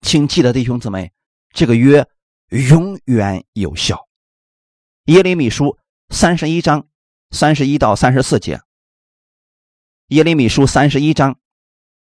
[0.00, 1.12] 请记得，弟兄姊妹，
[1.52, 2.08] 这个约。
[2.50, 4.06] 永远有效。
[5.06, 5.78] 耶利米书
[6.10, 6.86] 三十一章
[7.30, 8.60] 三十一到三十四节。
[10.08, 11.38] 耶利米书三十一章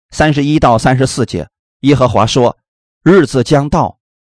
[0.10, 1.50] 三十一到三十四节，
[1.82, 2.58] 耶和华说
[3.04, 4.00] ：“日子将到，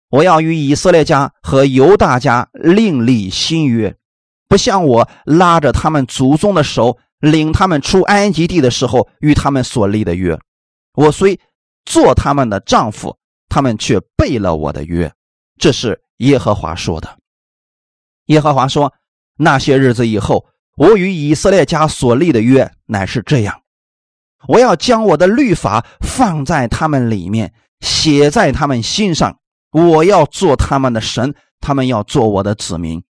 [0.10, 3.96] 我要与以色列家和犹大家另立新约，
[4.50, 10.38] 不像我拉着他们祖宗的手，领他们出埃及地的时候与他们所立的约。
[10.94, 11.40] 我虽
[11.86, 15.10] 做他们的丈夫，他们却背了我的约。”
[15.58, 17.18] 这是耶和华说的。
[18.26, 18.94] 耶和华说
[19.38, 23.62] ：“那些日子以后，我与以色列家所立的约乃是这样：
[24.48, 29.38] 我要将我的律法放在他们里面，写在他们心上。
[29.72, 33.04] 我要做他们的神，他们要做我的子民。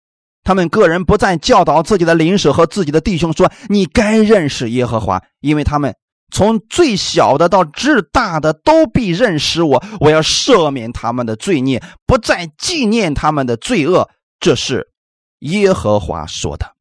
[0.43, 5.95] 他们个人不再教导自己的邻舍和自己的弟兄说：‘你该认识耶和华’，因为他们。”
[6.31, 14.09] 从最小的到至大的都必认识我，我要赦免他们的罪孽，不再纪念他们的罪恶。
[14.39, 14.91] 这是
[15.39, 16.73] 耶和华说的。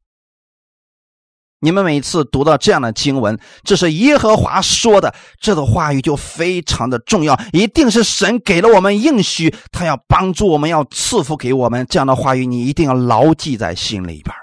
[1.59, 11.87] 你们每次读到这样的经文，这是耶和华说的，这个话语就非常的重要，一定是神给了我们应许，他要帮助我们，要赐福给我们。
[11.88, 14.37] 这样的话语，你一定要牢记在心里边。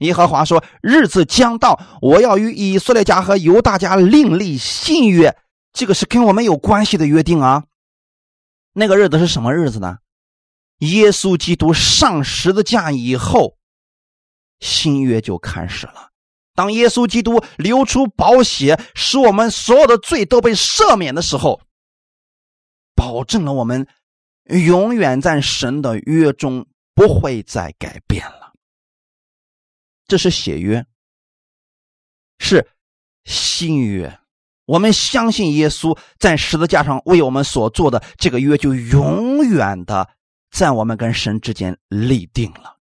[0.00, 5.36] 耶和华说：“日子将到，我要与以色列家和犹大家另立新约。
[5.72, 7.64] 这个是跟我们有关系的约定啊。
[8.72, 9.98] 那个日子是什么日子呢？
[10.78, 13.56] 耶稣基督上十字架以后，
[14.58, 16.08] 新约就开始了。
[16.54, 21.60] 当耶稣基督流出宝血，使我们所有的罪都被赦免的时候，
[22.94, 23.86] 保证了我们
[24.44, 28.38] 永远在神的约中不会再改变了。”
[30.10, 30.84] 这是血约，
[32.40, 32.66] 是
[33.24, 34.18] 新约。
[34.66, 40.10] 我们相信耶稣在十字架上为我们所做的这个约，就永远的
[40.50, 42.78] 在我们跟神之间立定了。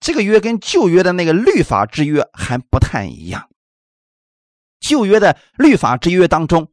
[0.00, 3.48] 这个约跟旧约的那个律法之约还不太一样。
[4.78, 6.70] 旧约的律法之约当中，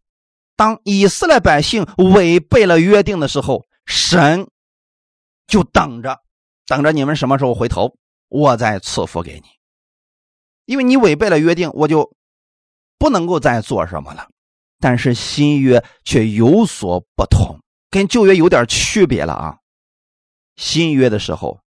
[0.58, 4.50] 当以色列百姓违背了约定的时候，神
[5.48, 6.20] 就等着，
[6.68, 7.98] 等着你们什么时候回头，
[8.28, 9.63] 我再赐福给你。
[10.66, 12.12] 因为你违背了约定，我就
[12.98, 14.30] 不能够再做什么了。
[14.80, 17.60] 但是新约却有所不同，
[17.90, 19.58] 跟旧约有点区别了啊。
[20.56, 21.62] 新约的时候，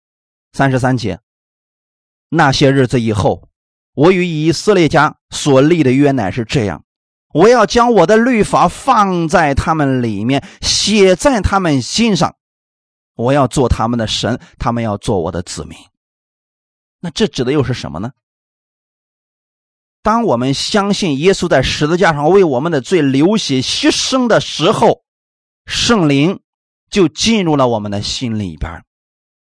[0.52, 1.20] 三十三节，
[2.30, 3.50] 那些日子以后，
[3.94, 6.84] 我与以色列家所立的约乃是这样：
[7.34, 12.36] 我要将我的律法放在他们里面，写在他们心上。
[13.16, 15.78] 我要做他们的神，他们要做我的子民。
[17.00, 18.12] 那这指的又是什么呢？
[20.04, 25.02] 当我们相信耶稣在十字架上为我们的罪流血牺牲的时候，
[25.66, 26.42] 圣灵
[26.92, 28.84] 就进入了我们的心里边。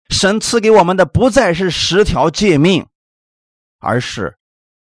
[0.08, 2.88] 神赐给我们的不再是十条诫命，
[3.78, 4.36] 而是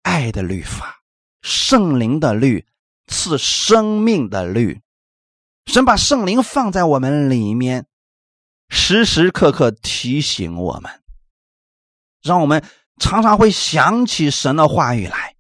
[0.02, 1.02] 爱的律法、
[1.40, 2.66] 圣灵的律、
[3.06, 4.82] 赐生命的律。
[5.66, 7.86] 神把圣灵放在我们里面，
[8.68, 10.90] 时时刻刻提醒我们，
[12.22, 12.64] 让我们
[12.98, 15.33] 常常会想起神的话语来。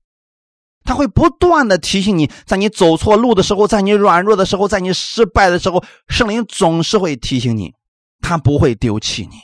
[0.84, 7.74] 他会不断的提醒你，在你走错路的时候，在你软弱的时候，在你失败的时候，圣灵总是会提醒你，
[8.20, 9.36] 他不会丢弃你。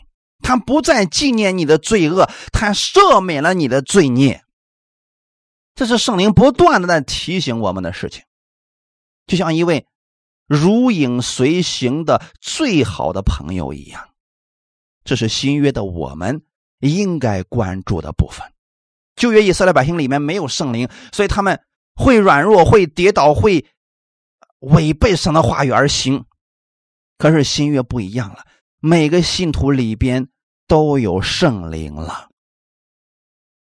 [0.42, 4.42] 他不再纪念你的罪恶，他赦免了你的罪孽。
[5.74, 8.24] 这是圣灵不断的在提醒我们的事情，
[9.26, 9.86] 就像一位
[10.46, 14.08] 如影随形的最好的朋友一样。
[15.04, 16.42] 这是新约的我们
[16.80, 18.50] 应该关注的部分。
[19.20, 21.60] 旧约以色列百姓里面没有圣灵，所以他们
[21.94, 23.66] 会软弱，会跌倒，会
[24.60, 26.24] 违背神的话语而行。
[27.18, 28.46] 可是新约不一样了。
[28.80, 30.28] 每个信徒里边
[30.66, 32.30] 都有圣灵了，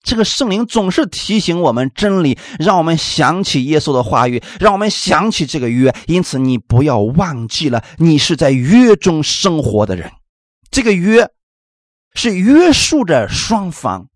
[0.00, 5.92] 这个圣灵总是提醒我们真理，让我们想起耶稣的话语，让我们想起这个约。
[6.06, 10.12] 因此，你不要忘记了，你是在约中生活的人。
[10.70, 11.28] 这个约
[12.14, 14.08] 是约束着双方，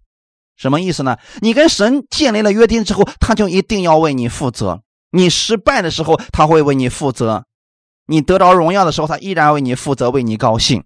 [0.56, 1.16] 什么意思呢？
[1.40, 4.82] 你跟神建立了约定之后，他就一定要为你负责。
[5.10, 7.42] 你失败的时候，他会为你负责；
[8.06, 10.84] 你得着荣耀的时候，他依然为你负责，为你高兴。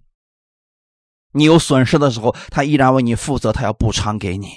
[1.33, 4.47] 你有损失的时候，他依然为你负责，他要补偿给你。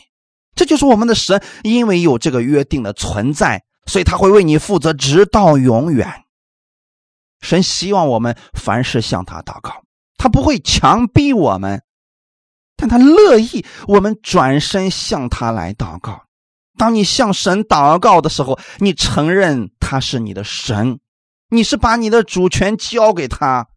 [0.54, 6.24] 这就是我们的神，因为有这个约定的存在，所以他会为你负责，直到永远。
[7.40, 9.82] 神希望我们凡事向他祷告，
[10.16, 11.82] 他不会强逼我们，
[12.80, 16.24] 但他乐意我们转身向他来祷告。
[16.78, 20.98] 当你向神祷告的时候，你承认他是你的神，
[21.50, 23.68] 你是把你的主权交给他。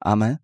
[0.00, 0.38] 阿门。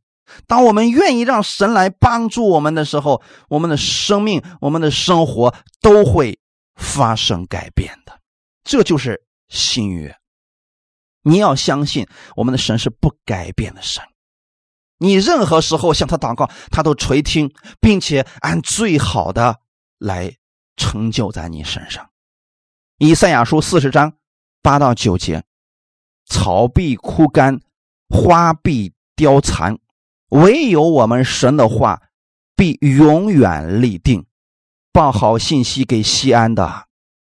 [0.46, 6.38] 当我们愿意让神来帮助我们的时候，我们的生命、我们的生活都会
[6.76, 8.18] 发生改变的。
[8.64, 10.16] 这就是新约。
[11.22, 12.06] 你要相信，
[12.36, 14.02] 我们的神是不改变的神。
[15.02, 19.60] 你任何时候向他祷告，他都垂听，并且按最好的
[19.98, 20.36] 来
[20.76, 22.10] 成就在你身上。
[22.98, 24.12] 以赛亚书四十章
[24.60, 25.42] 八到九节：
[26.26, 27.60] 草必枯干，
[28.10, 29.78] 花必凋残。
[30.28, 32.02] 唯有我们神的话
[32.54, 34.26] 必永远立定。
[34.92, 36.84] 报好信息给西安的，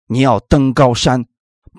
[0.07, 1.23] 你要登高山；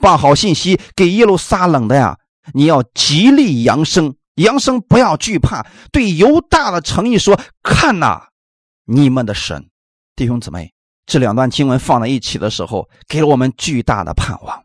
[0.02, 2.18] 报好信息给耶路撒冷的呀，
[2.52, 5.66] 你要极力扬声，扬声不要惧怕。
[5.92, 8.22] 对犹大的诚意说：看呐，
[8.84, 9.68] 你们的神，
[10.16, 10.72] 弟兄姊妹，
[11.06, 14.64] 这两段经文放在一起的时候，给了我们巨大的盼望。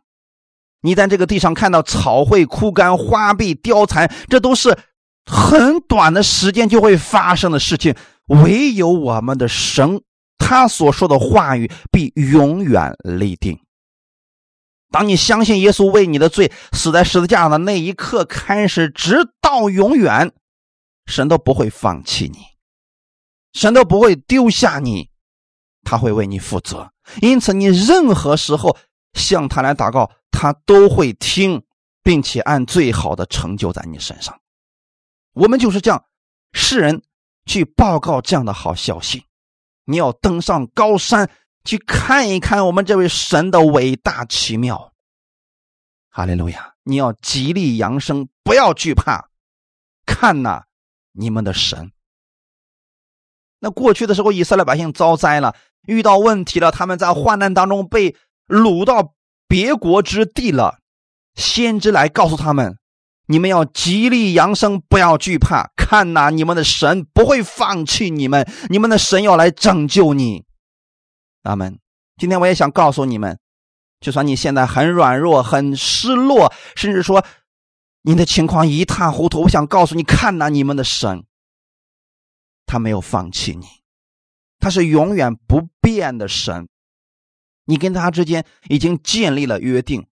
[0.80, 4.76] 你在这个地上看到草会枯干，花必凋残，这都是。
[5.26, 7.94] 很短的时间就会发生的事情，
[8.26, 10.02] 唯有我们的神，
[10.36, 13.58] 他所说的话语必永远立定。
[14.94, 20.30] 当你相信耶稣为你的罪死在十字架上的那一刻开始，直到永远，
[21.06, 22.38] 神都不会放弃你，
[23.52, 25.10] 神都不会丢下你，
[25.82, 26.92] 他会为你负责。
[27.20, 28.76] 因此，你任何时候
[29.14, 31.64] 向他来祷告，他都会听，
[32.04, 34.40] 并且按最好的成就在你身上。
[35.32, 36.04] 我们就是这样，
[36.52, 37.02] 世人
[37.46, 39.24] 去报告这样的好消息。
[39.86, 41.28] 你要登上高山
[41.64, 44.92] 去看一看我们这位神的伟大奇妙。
[46.10, 46.74] 哈利路亚！
[46.84, 49.30] 你要极力扬声，不要惧怕。
[50.06, 50.64] 看呐，
[51.12, 51.90] 你们的神。
[53.58, 55.56] 那过去的时候，以色列百姓遭灾了，
[55.86, 58.14] 遇到问题了，他们在患难当中被
[58.46, 59.14] 掳到
[59.48, 60.78] 别国之地了。
[61.34, 62.76] 先知来告诉他们。
[63.26, 65.70] 你们要极力扬声，不要惧怕。
[65.74, 70.44] 看呐，你们的神不会放弃你们，你们的神要来拯救你。
[71.44, 71.78] 阿门。
[72.16, 73.38] 今天我也想告诉你们，
[74.00, 77.24] 就算你现在很软弱、很失落，甚至说
[78.02, 81.24] 你的情况一塌糊涂，我想告诉你，看呐，你们的神，
[82.66, 83.66] 他没有放弃你，
[84.58, 86.68] 他是永远不变的神。
[87.66, 90.06] 你跟他之间已经建立了约定，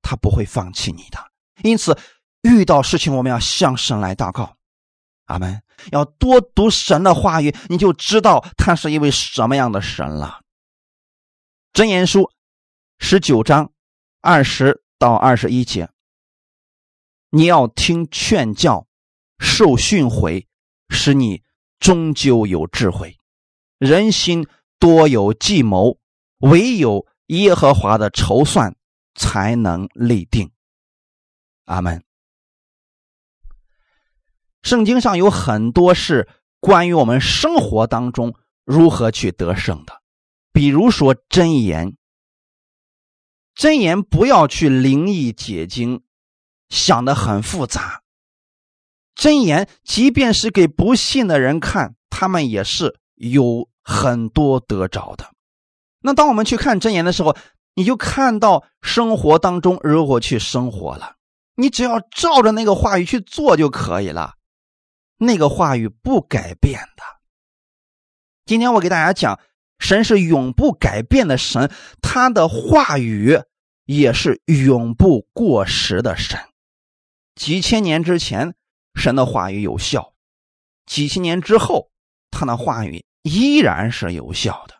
[0.00, 1.18] 他不会放弃你的。
[1.62, 1.98] 因此，
[2.42, 4.56] 遇到事情我们要向神来祷告，
[5.32, 5.62] 阿门。
[5.90, 10.42] 要多读神的话语，你就知道他是一位什么样的神了。
[11.72, 12.30] 箴言书
[12.98, 13.72] 十九章
[14.20, 15.88] 二十到二十一节，
[17.30, 18.86] 你要听劝教，
[19.38, 20.46] 受训诲，
[20.90, 21.42] 使你
[21.80, 23.16] 终究有智慧。
[23.78, 24.46] 人心
[24.78, 25.98] 多有计谋，
[26.38, 28.76] 唯有耶和华的筹算
[29.14, 30.52] 才能立定。
[31.64, 32.04] 阿门。
[34.62, 36.28] 圣经上有很多是
[36.60, 38.34] 关于我们生活当中
[38.64, 40.00] 如何去得胜的，
[40.52, 41.96] 比如说真言。
[43.54, 46.02] 真言不要去灵异解经，
[46.70, 48.00] 想的很复杂。
[49.14, 55.32] 真言即便是给不信的人看，他们也是有很多得着的。
[56.00, 57.36] 那当我们去看真言的时候，
[57.74, 61.16] 你就看到生活当中如何去生活了。
[61.56, 64.36] 你只要照着那个话语去做就可以了。
[65.22, 67.04] 那个话语不改变的。
[68.44, 69.38] 今天我给大家讲，
[69.78, 71.70] 神是永不改变的神，
[72.02, 73.40] 他的话语
[73.84, 76.40] 也是永不过时的神。
[77.36, 78.56] 几千年之前，
[78.96, 80.12] 神的话语有效；
[80.86, 81.92] 几千年之后，
[82.32, 84.74] 他的话语依然是有效的。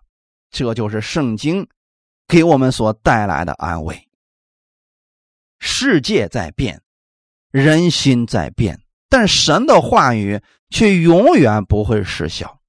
[0.50, 1.68] 这就是圣经
[2.26, 4.08] 给我们所带来的安慰。
[5.60, 6.82] 世界在变，
[7.52, 8.81] 人心在变。
[9.12, 10.40] 但神的话语
[10.70, 12.60] 却永远不会失效。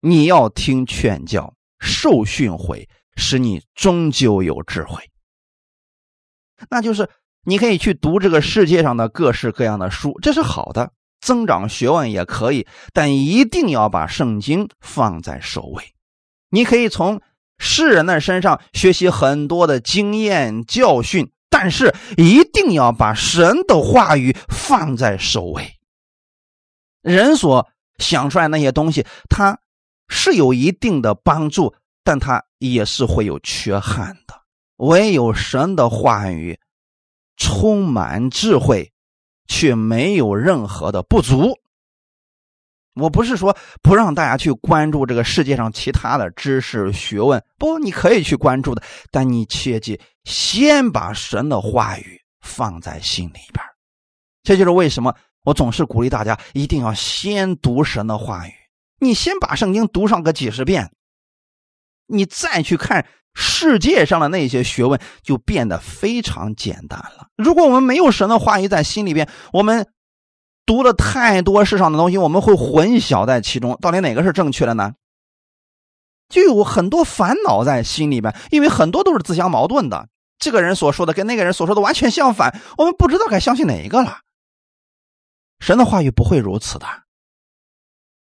[0.00, 5.08] 你要听劝教，受训诲，使你终究有智慧。
[6.68, 7.08] 那就是
[7.44, 10.90] 你可以去读这个世界上的各式各样的书，这是好的，
[11.20, 15.84] 增长学问也可以，但一定要把圣经放在首位。
[16.50, 17.20] 你可以从
[17.58, 25.73] 世人的身上学习很多的经验教训，但是一定要把神的话语放在首位。
[27.04, 29.56] 人所想出来那些东西，它
[30.08, 34.34] 是有一定的帮助，但它也是会有缺憾的。
[34.78, 36.58] 唯有神的话语
[37.36, 38.90] 充满智慧，
[39.46, 41.52] 却没有任何的不足。
[42.94, 53.62] 我不是说不让大家去关注这个世界上其他的知识学问，不，你可以去关注的，但你切记先把神的话语放在心里边。
[54.42, 55.14] 这就是为什么。
[55.44, 58.52] 我总是鼓励大家一定要先读神的话语，
[58.98, 60.90] 你先把圣经读上个几十遍，
[62.06, 67.28] 你再去看世界上的那些学问，就变得非常简单了。
[67.36, 69.86] 如果我们没有神的话语在心里边，我们
[70.64, 74.94] 读了太多世上的东西，我们会混淆在其中，到底哪个是正确的呢？
[76.30, 80.08] 就有很多烦恼在心里边，因为很多都是自相矛盾的。
[80.38, 84.20] 这个人所说的跟那个人所说的完全相反，我们不知道该相信哪一个了。
[85.64, 86.86] 神的话语不会如此的，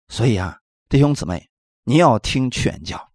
[0.09, 0.61] 所以啊，
[0.91, 1.49] 弟兄姊妹，
[1.85, 3.13] 你要听劝教。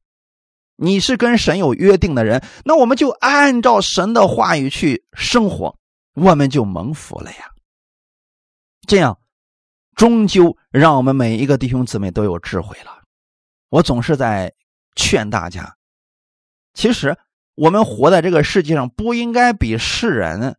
[0.78, 5.78] 你是跟神有约定的人，那我们就按照神的话语去生活，
[6.16, 7.52] 我们就蒙福了呀。
[8.88, 9.20] 这样，
[9.96, 13.04] 终究让我们每一个弟兄姊妹都有智慧了。
[13.70, 14.52] 我总是在
[14.96, 15.78] 劝大家，
[16.74, 17.16] 其实
[17.54, 20.59] 我们活在这个世界上，不应该比世人。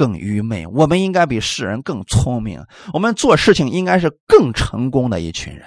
[0.00, 2.64] 更愚昧，我们应该比世人更聪明。
[2.94, 5.66] 我们做事情应该是更成功的一群人。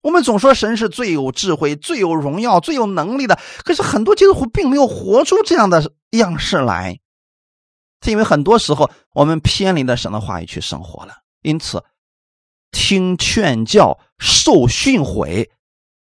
[0.00, 7.00] 我们总说神是最有智慧、最有荣耀、最有能力的，可是很多基督徒并没有活出这样的样式来，
[8.00, 11.14] 是因为很多时候我们偏离了神的话语去生活了。
[11.42, 11.82] 因此，
[12.70, 15.48] 听劝教、受训诲，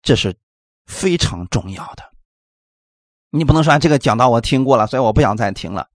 [0.04, 0.36] 这是
[0.86, 2.04] 非常重要的。
[3.32, 5.88] 你不能说这个讲道我听过了，所以我不想再听了。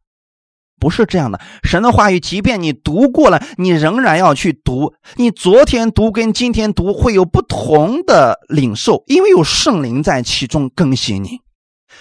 [0.79, 4.93] 不是这样的，神的话语，即便你读过了，你仍然要去读。
[5.16, 11.41] 你昨天读跟今天读会有不同的领受，因为有圣灵在其中更新你。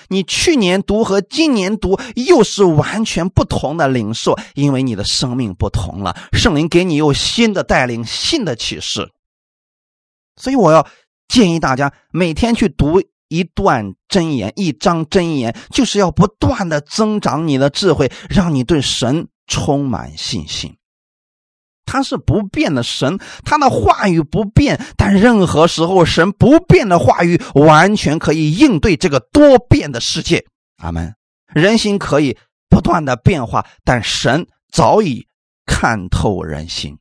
[0.10, 9.10] 你去年读和今年读又是完全不同的领受，因为你的生命不同了，圣灵给你有新的带领、新的启示。
[10.36, 10.86] 所以我要
[11.30, 13.02] 建议大家每天去读。
[13.28, 20.76] 一段真言，一张真言，就是要不断的增长你的智慧，让你对神充满信心。
[21.86, 30.46] 他是不变的神，他的话语不变，但任何时候，神不变的话语完全可以应对这个多变的世界。
[30.78, 31.14] 阿门。
[31.54, 32.38] 人心可以
[32.70, 35.28] 不断的变化，但神早已
[35.66, 36.98] 看透人心。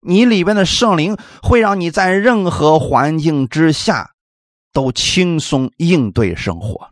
[0.00, 4.12] 你里边的圣灵会让你在任何环境之下。
[4.72, 6.90] 都轻松应对生活，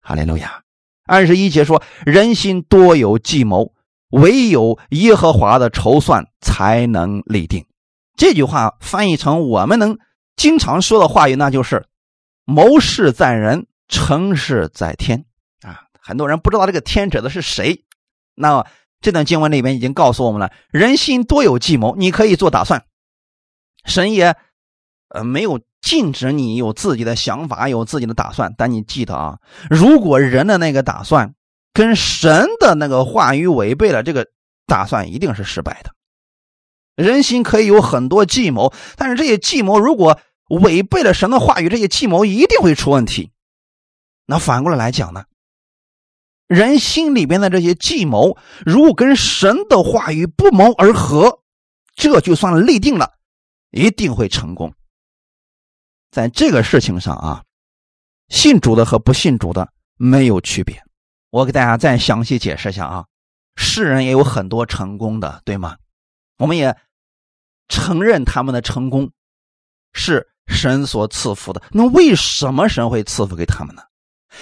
[0.00, 0.62] 哈利路亚。
[1.04, 3.74] 二十一节说：“人心多有计谋，
[4.10, 7.66] 唯有耶和华的筹算才能立定。”
[8.16, 9.98] 这句话翻译成我们能
[10.36, 11.86] 经常说的话语，那就是
[12.44, 15.24] “谋事在人，成事在天”
[15.62, 15.84] 啊。
[16.00, 17.84] 很多人不知道这个“天”指的是谁。
[18.34, 18.66] 那
[19.00, 22.84] 这段经文里面已经告诉我们了：人心多有计谋，你可以做打算。
[23.84, 24.36] 神也
[25.08, 28.54] 呃没有禁止你有自己的想法，有自己的打算。
[28.56, 31.34] 但你记得啊，如果人的那个打算
[31.74, 34.28] 跟神的那个话语违背了，这个
[34.66, 35.90] 打算一定是失败的。
[36.94, 40.18] 人心可以有很多计谋，但是这些计谋如果
[40.48, 43.30] 违背了神的话语，这些计谋一定会出问题。
[44.26, 45.24] 那反过来来讲呢？
[46.46, 51.40] 人心里边的这些计谋，如果跟神的话语不谋而合，
[51.96, 53.14] 这就算立定了，
[53.70, 54.74] 一定会成功。
[56.12, 57.42] 在这个事情上啊，
[58.28, 60.80] 信主的和不信主的没有区别。
[61.30, 63.06] 我给大家再详细解释一下啊，
[63.56, 65.78] 世人也有很多成功的，对吗？
[66.36, 66.76] 我们也
[67.68, 69.10] 承认他们的成功
[69.94, 71.62] 是神所赐福的。
[71.70, 73.82] 那为什么神会赐福给他们呢？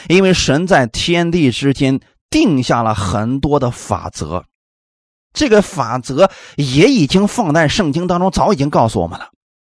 [0.09, 2.01] 因为神在天地之间
[2.31, 4.45] 定下了很多的法则，
[5.33, 9.31] 这个法则也已经放在圣经当中，早已经告诉我们了。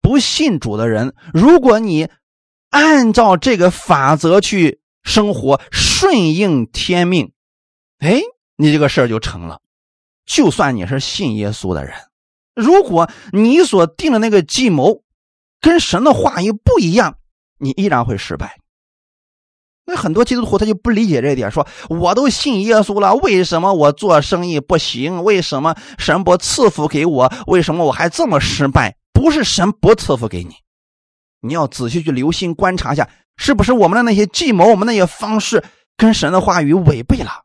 [0.03, 2.09] 不信主的人，如果你
[2.69, 7.31] 按照这个法则去生活，顺应天命，
[7.99, 8.21] 哎，
[8.57, 9.61] 你这个事儿就成了。
[10.25, 11.95] 就算你是信耶稣的人，
[12.53, 15.03] 如果你所定的那个计谋
[15.61, 17.15] 跟神的话语不一样，
[17.57, 18.57] 你依然会失败。
[19.85, 25.23] 那很多基督徒他就不理解这一点，说我都信耶稣了，为什么我做生意不行？
[25.23, 27.33] 为什么神不赐福给我？
[27.47, 28.97] 为什么我还这么失败？
[29.13, 30.55] 不是神不赐福给你，
[31.39, 35.63] 你要仔细去留心观察一下，是不是我们的那些计谋、我们那些方式
[35.95, 37.43] 跟神的话语违背了？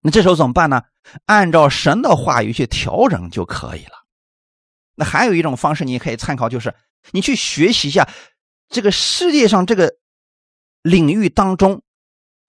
[0.00, 0.82] 那这时候怎么办呢？
[1.26, 4.04] 按照神的话语去调整就可以了。
[4.96, 6.74] 那还有一种方式，你可以参考，就是
[7.12, 8.08] 你去学习一下
[8.68, 9.94] 这个世界上这个。
[10.84, 11.80] 领域当中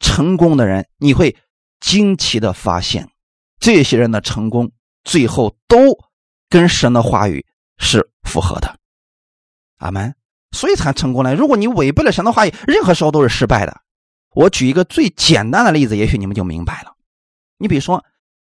[0.01, 1.38] 成功的人，你会
[1.80, 3.09] 惊奇的发现，
[3.61, 4.73] 这些人的成功
[5.05, 5.78] 最后都
[6.49, 7.45] 跟神的话语
[7.78, 8.78] 是符合的。
[9.78, 10.15] 阿门。
[10.51, 11.36] 所以才成功了。
[11.36, 13.82] 如果你违背了神的话语，任何时候都是失败的。
[14.34, 16.95] 我举一个最简单的例子，也许你们就明白了。
[17.57, 18.05] 你比如说，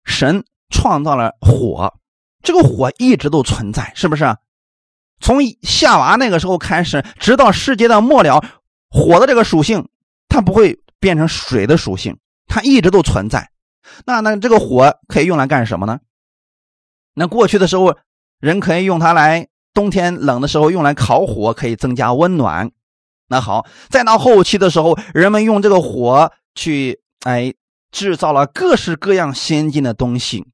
[0.06, 1.92] 神创造了火，
[2.44, 4.38] 这个火一直都存在，是不是？
[5.20, 8.46] 从夏娃那个时候开始，直到世界的末了。
[8.92, 9.90] 火的这个属性，
[10.30, 13.50] 它不会变成水的属性，它一直都存在。
[14.06, 16.00] 那那这个火可以用来干什么呢？
[17.16, 17.98] 那过去的时候，
[18.40, 22.72] 人可以用它来冬天冷的时候用来烤火，可以增加温暖。
[23.28, 27.54] 那好，再到后期的时候，人们用这个火去哎
[27.92, 30.46] 制造了各式各样先进的东西，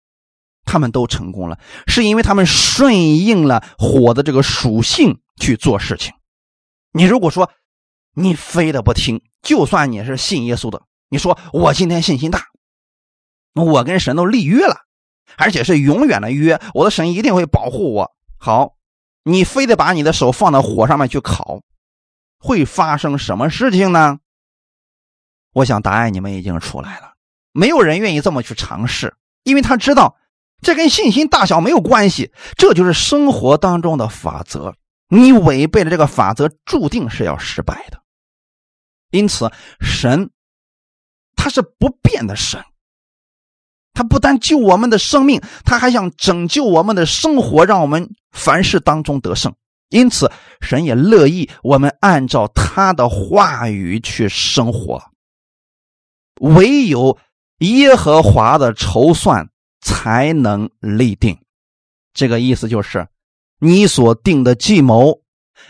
[0.65, 6.13] 他们都成功了，是因为他们顺应了火的这个属性去做事情。
[6.93, 7.51] 你如果说，
[8.15, 12.39] 你非得不听，就算你是信耶稣的，你说我今天信心大，
[13.53, 14.77] 我跟神都立约了，
[15.37, 18.11] 而且是永远的约，我的神一定会保护我。
[18.37, 18.75] 好，
[19.23, 21.61] 你非得把你的手放到火上面去烤，
[22.39, 24.19] 会发生什么事情呢？
[25.53, 27.13] 我想答案你们已经出来了，
[27.51, 30.17] 没有人愿意这么去尝试，因为他知道
[30.61, 34.75] 这跟信心大小没有关系，这就是生活当中的法则。
[35.09, 38.01] 你违背了这个法则，注定是要失败的。
[39.11, 40.31] 因此，神
[41.35, 42.63] 他是不变的神，
[43.93, 49.53] 他不但救我们的生命，他还想拯救我们的生活，让我们凡事当中得胜。
[49.89, 50.31] 因此，
[50.61, 55.01] 神也乐意我们按照他的话语去生活。
[56.39, 57.17] 唯有
[57.59, 59.47] 耶和华的筹算
[59.81, 61.37] 才能立定。
[62.13, 63.07] 这个意思就是，
[63.59, 65.21] 你所定的计谋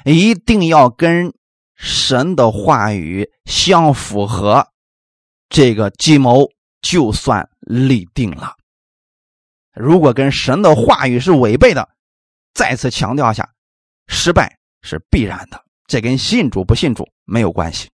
[0.05, 1.33] 一定要跟。
[1.75, 4.67] 神的话语相符合，
[5.49, 6.47] 这个计谋
[6.83, 8.53] 就算立定了。
[9.73, 11.89] 如果跟神的话语是违背的，
[12.53, 13.49] 再次强调一下，
[14.05, 15.59] 失败是必然的。
[15.87, 17.89] 这跟信主不信主没有关系。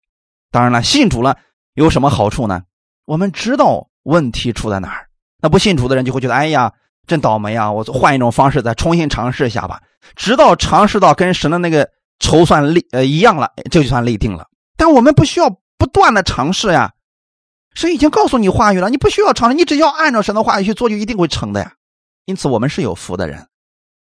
[0.51, 1.39] 当然了，信主了
[1.75, 2.63] 有什么好处呢？
[3.05, 5.09] 我们知道问题出在哪儿。
[5.41, 6.73] 那不信主的人就会觉得，哎呀，
[7.07, 7.71] 真倒霉啊！
[7.71, 9.81] 我换一种方式再重新尝试一下吧，
[10.17, 11.89] 直到尝试到跟神的那个。
[12.21, 14.49] 筹算立呃一样了，这就算立定了。
[14.77, 16.93] 但我们不需要不断的尝试呀，
[17.79, 21.75] 神已经告诉你话语了，你不需要尝试，你只要按照神的话语去做，就一定会成的呀。
[22.25, 23.47] 因此，我们是有福的人，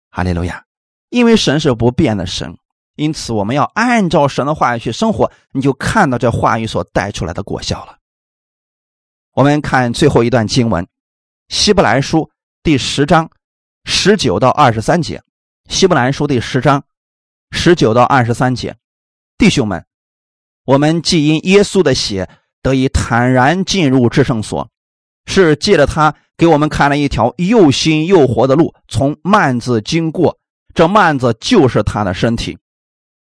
[0.09, 0.65] 哈利路亚。
[1.09, 2.57] 因为神是不变的神，
[2.95, 7.99] 因此我们要按照神的话语去生活，你就看到这话语所带出来的果效了。
[9.33, 10.85] 我们看最后一段经文，
[11.49, 12.19] 《希伯来书》
[12.63, 13.29] 第十章
[13.83, 15.21] 十九到二十三节。
[15.69, 16.85] 希伯来书第十章
[17.51, 18.77] 十九到二十三节，
[19.37, 19.85] 弟兄们，
[20.65, 22.31] 我们既因耶稣的血
[22.67, 24.69] 得以坦然进入至圣所，
[25.27, 30.37] 是借着他给我们开了一条又新又活的路，从幔子经过。
[30.75, 32.59] 这幔子就是他的身体。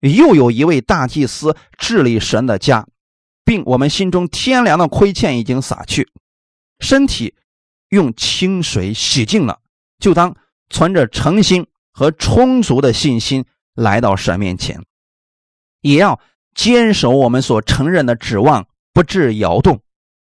[0.00, 2.86] 又有一位大祭司治理神的家，
[3.44, 6.08] 并我们心中天良的亏欠已经洒去，
[6.80, 7.34] 身体
[7.90, 9.58] 用清水洗净了，
[9.98, 10.34] 就当
[10.70, 11.66] 存着诚心。
[11.90, 14.80] 和充足的信心来到神面前，
[15.80, 16.20] 也要
[16.54, 18.68] 坚守我们所承认的指望，
[18.98, 19.80] 不致摇动，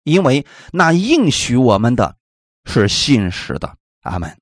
[0.03, 2.15] 因为那应许我们的
[2.63, 3.76] 是信实的。
[3.99, 4.39] 阿门。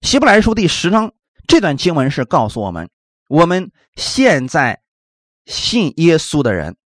[0.00, 1.12] 希伯来书第十章
[1.46, 2.88] 这段经文是告诉我们，
[3.28, 4.80] 我们现在
[5.44, 6.78] 信耶稣的人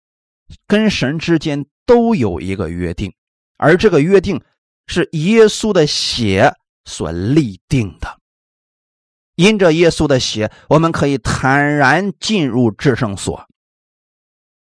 [0.66, 3.14] 跟神之间都有一个约定，
[3.56, 4.42] 而这个约定
[4.88, 6.56] 是耶稣的血
[6.86, 8.18] 所立定的。
[9.36, 13.48] 因着耶稣的血，我们可以坦然进入至圣所。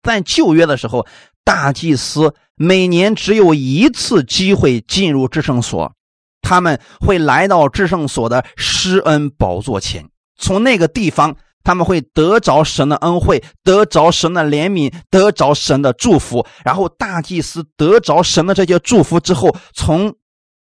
[0.03, 1.05] 在旧约的时候，
[1.43, 5.93] 大祭司每年只有一次机会进入至圣所，
[6.41, 16.45] 他们会来到至圣所的施恩宝座前，从那个地方他们会得着神的恩惠，得着神的怜悯，得着神的祝福。
[16.63, 20.15] 然后大祭司得着神的这些祝福之后，从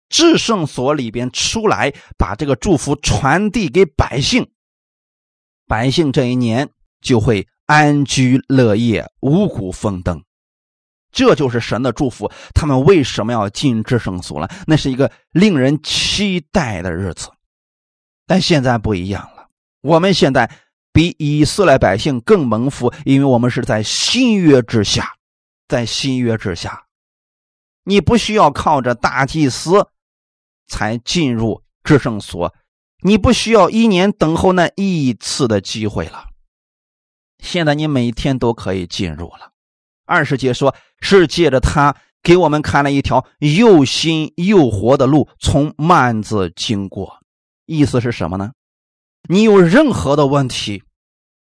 [0.09, 4.49] 至圣所里边出来，把这个祝福传递给百姓，
[5.67, 6.69] 百姓这一年
[7.01, 10.21] 就会安居乐业、五谷丰登。
[11.11, 12.31] 这就是神的祝福。
[12.53, 14.49] 他们为什么要进至圣所了？
[14.65, 17.29] 那是一个令人期待的日子。
[18.25, 19.47] 但现在不一样了，
[19.81, 20.49] 我们现在
[20.91, 25.15] 比以色列百姓更蒙福，因为我们是在新约之下，
[25.67, 26.85] 在新约之下，
[27.83, 29.87] 你不需要靠着大祭司。
[30.67, 32.55] 才进入至圣所，
[33.03, 36.29] 你不需要一年等候那一次的机会了。
[37.39, 39.51] 现在你每天都可以进入了。
[40.05, 47.19] 二十节说是借着他给我们开了一条又新又活的路，从幔子经过。
[47.65, 48.51] 意思是什么呢？
[49.29, 50.83] 你有任何的问题，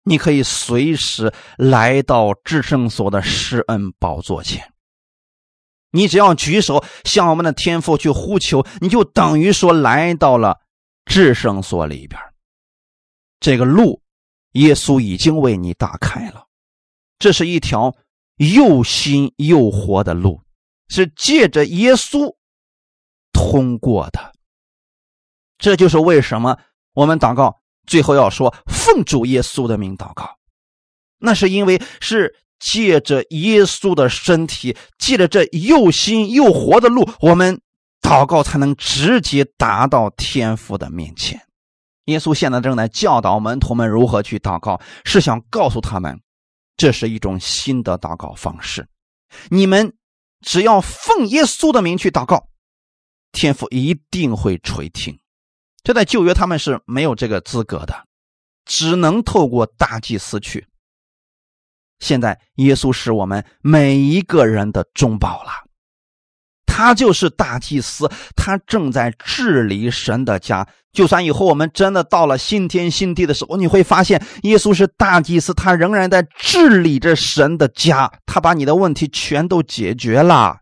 [0.03, 4.71] 你可以随时来到至圣所的施恩宝座前。
[5.91, 10.59] 你只要举手向我们的天父去呼求，你就等于说来到了
[11.05, 12.19] 至圣所里边。
[13.39, 14.01] 这个路，
[14.53, 16.45] 耶稣已经为你打开了。
[17.19, 17.95] 这是一条
[18.37, 20.41] 又新又活的路，
[20.89, 22.35] 是借着耶稣
[23.33, 24.33] 通过的。
[25.57, 26.57] 这就是为什么
[26.93, 30.37] 我们祷告最后要说奉主耶稣的名祷告，
[31.19, 32.35] 那是因为是。
[32.57, 37.59] 借着耶稣的身体，借着这又新又活的路，我们
[38.01, 41.45] 祷告才能直接达到天父的面前。
[42.05, 46.21] 耶稣现在正在教导门徒们如何去祷告，是想告诉他们，
[46.77, 48.87] 这是一种新的祷告方式。
[49.49, 49.93] 你们
[50.41, 52.49] 只要奉耶稣的名去祷告，
[53.31, 55.19] 天父一定会垂听。
[55.83, 58.07] 这在旧约他们是没有这个资格的，
[58.65, 60.67] 只能透过大祭司去。
[61.99, 65.64] 现在，耶稣是我们每一个人的中保了。
[66.75, 70.67] 他就是大祭司，他正在治理神的家。
[70.91, 78.11] 就算以后我们真的到了新天新地的时候，你会发现，耶稣是大祭司，他仍然在治理着神的家。
[78.25, 80.57] 他把你的问题全都解决了，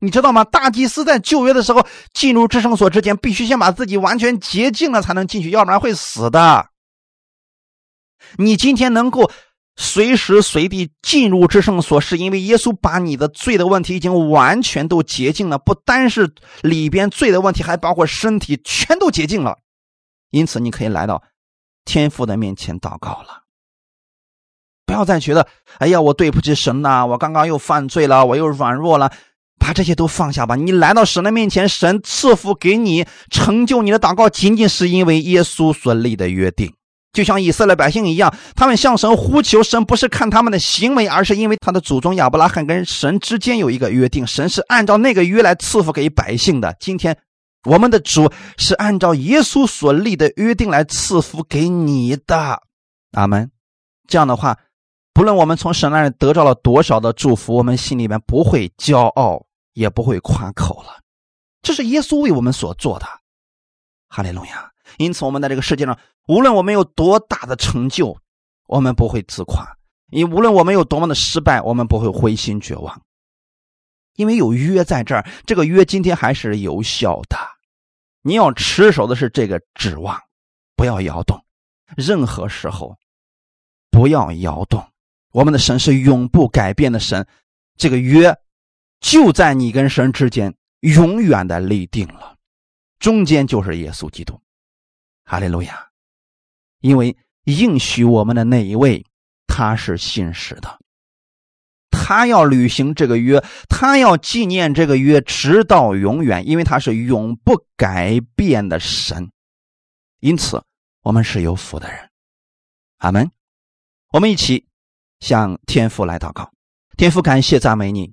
[0.00, 0.42] 你知道吗？
[0.42, 6.68] 大祭司在旧约的时候进入至圣所之前，必须先把自己完全洁净了才能进去，要不然会死的。
[8.38, 9.30] 你今天能够。
[9.76, 16.30] 随时随地进入至圣所，是因为耶稣把你的罪的问题已经完全都洁净了，不单是
[16.62, 19.58] 里边罪的问题，还包括身体全都洁净了。
[20.30, 21.22] 因此，你可以来到
[21.84, 23.42] 天父的面前祷告了。
[24.84, 25.46] 不要再觉得，
[25.78, 29.10] 哎呀，我对不起神呐，我刚刚又犯罪了，我又软弱了，
[29.58, 30.54] 把这些都放下吧。
[30.54, 36.74] 你来到神的面前，神赐福给你，成就你的祷告，仅仅是因为耶稣所立的约定。
[37.12, 46.74] 就像以色列百姓一样，他们向神呼求，神不是看他们的行为，而是因为他的祖宗亚伯拉罕跟神之间有一个约定，神是按照那个约来赐福给百姓的。
[46.80, 47.18] 今天，
[47.64, 52.62] 我们的主是按照耶稣所立的约定来赐福给你的，
[53.12, 53.50] 阿门。
[54.08, 54.58] 这样的话，
[55.12, 59.44] 不论我们从神那里得到了多少的祝福，我们心里面不会骄傲，
[59.74, 61.00] 也不会夸口了。
[61.60, 63.06] 这是耶稣为我们所做的，
[64.08, 64.70] 哈利路亚。
[64.98, 65.96] 因此，我们在这个世界上，
[66.28, 68.16] 无论我们有多大的成就，
[68.66, 69.64] 我们不会自夸；
[70.06, 73.02] 你无论我们有多么的失败，我们不会灰心绝望，
[74.14, 75.28] 因为有约在这儿。
[75.46, 77.36] 这个约今天还是有效的。
[78.22, 80.20] 你要持守的是这个指望，
[80.76, 81.44] 不要摇动。
[81.96, 82.96] 任何时候
[83.90, 84.86] 不要摇动。
[85.32, 87.26] 我们的神是永不改变的神，
[87.76, 88.34] 这个约
[89.00, 92.36] 就在你跟神之间永远的立定了，
[92.98, 94.40] 中间就是耶稣基督。
[95.24, 95.91] 哈利路亚！
[96.82, 99.06] 因为应许我们的那一位，
[99.46, 100.78] 他是信实的，
[101.90, 109.30] 他要履行这个约，他要纪念这个约，直到永远，因为他是永不改变的神。
[110.20, 110.62] 因此，
[111.02, 112.10] 我们是有福的人。
[112.98, 113.30] 阿门。
[114.12, 114.66] 我们一起
[115.20, 116.52] 向天父来祷告，
[116.98, 118.12] 天父，感谢赞美你，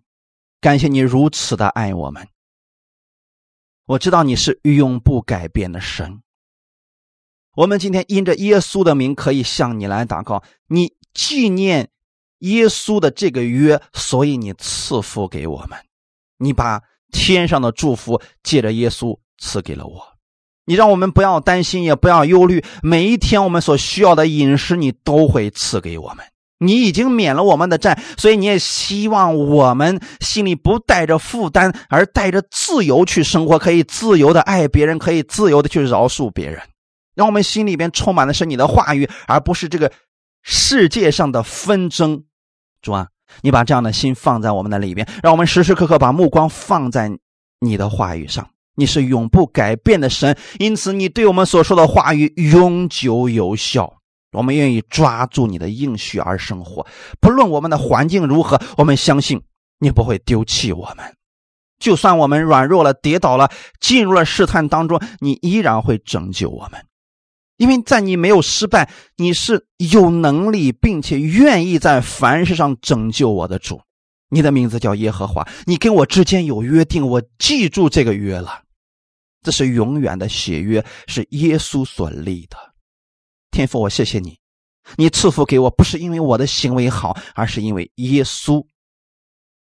[0.61, 2.27] 感谢你如此的爱我们。
[3.85, 6.21] 我知道你是永不改变的神。
[7.59, 10.41] 我们今天因着耶稣的名，可以向你来祷告。
[10.69, 11.89] 你纪念
[12.37, 15.77] 耶稣的这个约，所以你赐福给我们。
[16.37, 16.79] 你把
[17.11, 20.01] 天上的祝福借着耶稣赐给了我。
[20.63, 22.63] 你让我们不要担心，也不要忧虑。
[22.81, 26.25] 每一天我们所需要的饮食，你都会赐给我们。
[26.59, 36.61] 你已经免了我们的债，所以你也希望我们心里不带着负担，而带着自由去生活，可以自由的爱别人，可以自由的去饶恕别人。
[37.19, 39.91] 让我们心里边充满的是你的话语，而不是这个
[40.41, 42.23] 世界上的纷争。
[42.81, 43.09] 主啊，
[43.41, 47.11] 你把这样的心放在我们的里边，让我们时时刻刻把目光放在
[47.59, 48.49] 你的话语上。
[48.75, 53.93] 你是永不改变的神，因此你对我们所说的话语永久有效。
[54.31, 56.87] 我们愿意抓住你的应许而生活，
[57.19, 59.41] 不论我们的环境如何，我们相信
[59.79, 61.13] 你不会丢弃我们。
[61.79, 63.49] 就算我们软弱了、跌倒了、
[63.81, 66.85] 进入了试探当中，你依然会拯救我们，
[67.59, 73.81] 因为在你没有失败，你是有能力并且愿意在凡事上拯救我的主。
[74.29, 78.63] 你的名字叫耶和华，你跟我之间有约定，我记住这个约了。
[79.41, 82.57] 这是永远的血约，是耶稣所立的。
[83.51, 84.39] 天父，我谢谢你，
[84.95, 88.65] 你赐福给我，不是因为我的行为好，而是因为耶稣，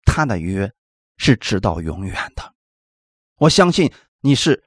[0.07, 0.73] 他的约
[1.19, 2.55] 是直到永远的。
[3.37, 4.65] 我相信你是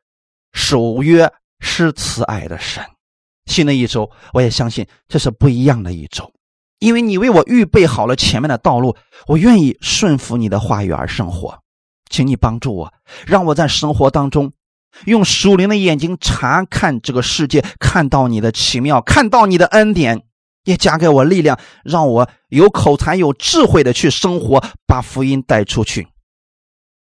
[0.53, 2.85] 守约施慈爱的神。
[3.45, 6.31] 新的一周，我也相信这是不一样的一周，
[6.79, 8.95] 因为你为我预备好了前面的道路，
[9.27, 11.59] 我愿意顺服你的话语而生活。
[12.09, 12.93] 请你帮助我，
[13.25, 14.53] 让我在生活当中。
[15.05, 20.23] 用属灵的眼睛查看这个世界，看到你的奇妙，看到你的恩典，
[20.63, 26.07] 也加给我力量，让我有口才、有智慧的去生活，把福音带出去。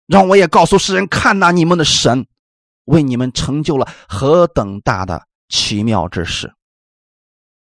[0.06, 2.26] 让我也告诉世人，看呐，你们的神
[2.86, 6.52] 为你们成就了何等大的奇妙之事。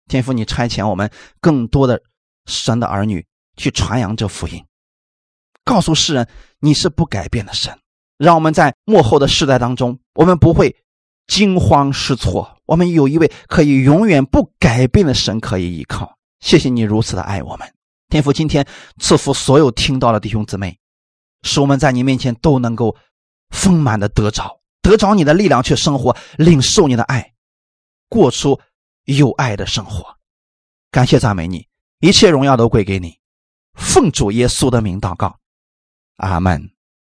[0.08, 1.10] 天父，你差遣我们
[1.40, 2.02] 更多的
[2.46, 4.64] 神的儿女去传扬这福音，
[5.64, 7.78] 告诉世人你是不改变的神。
[8.16, 10.76] 让我们在幕后的世代当中，我们不会
[11.26, 12.58] 惊慌失措。
[12.66, 16.18] 我们有一位可以永远不改变的神可以依靠。
[16.40, 17.72] 谢谢你如此的爱我们，
[18.08, 18.32] 天父。
[18.32, 18.66] 今天
[18.98, 20.78] 赐福所有听到的弟兄姊妹，
[21.42, 22.96] 使我们在你面前都能够
[23.50, 27.29] 丰满的得着，得着你的力量去生活，领受你的爱，
[28.10, 28.60] 过出
[29.04, 30.04] 有爱的生活。
[30.90, 31.66] 感谢赞美你，
[32.00, 33.18] 一切荣耀都归给你。
[33.74, 35.38] 奉主耶稣的名祷告，
[36.16, 36.70] 阿门。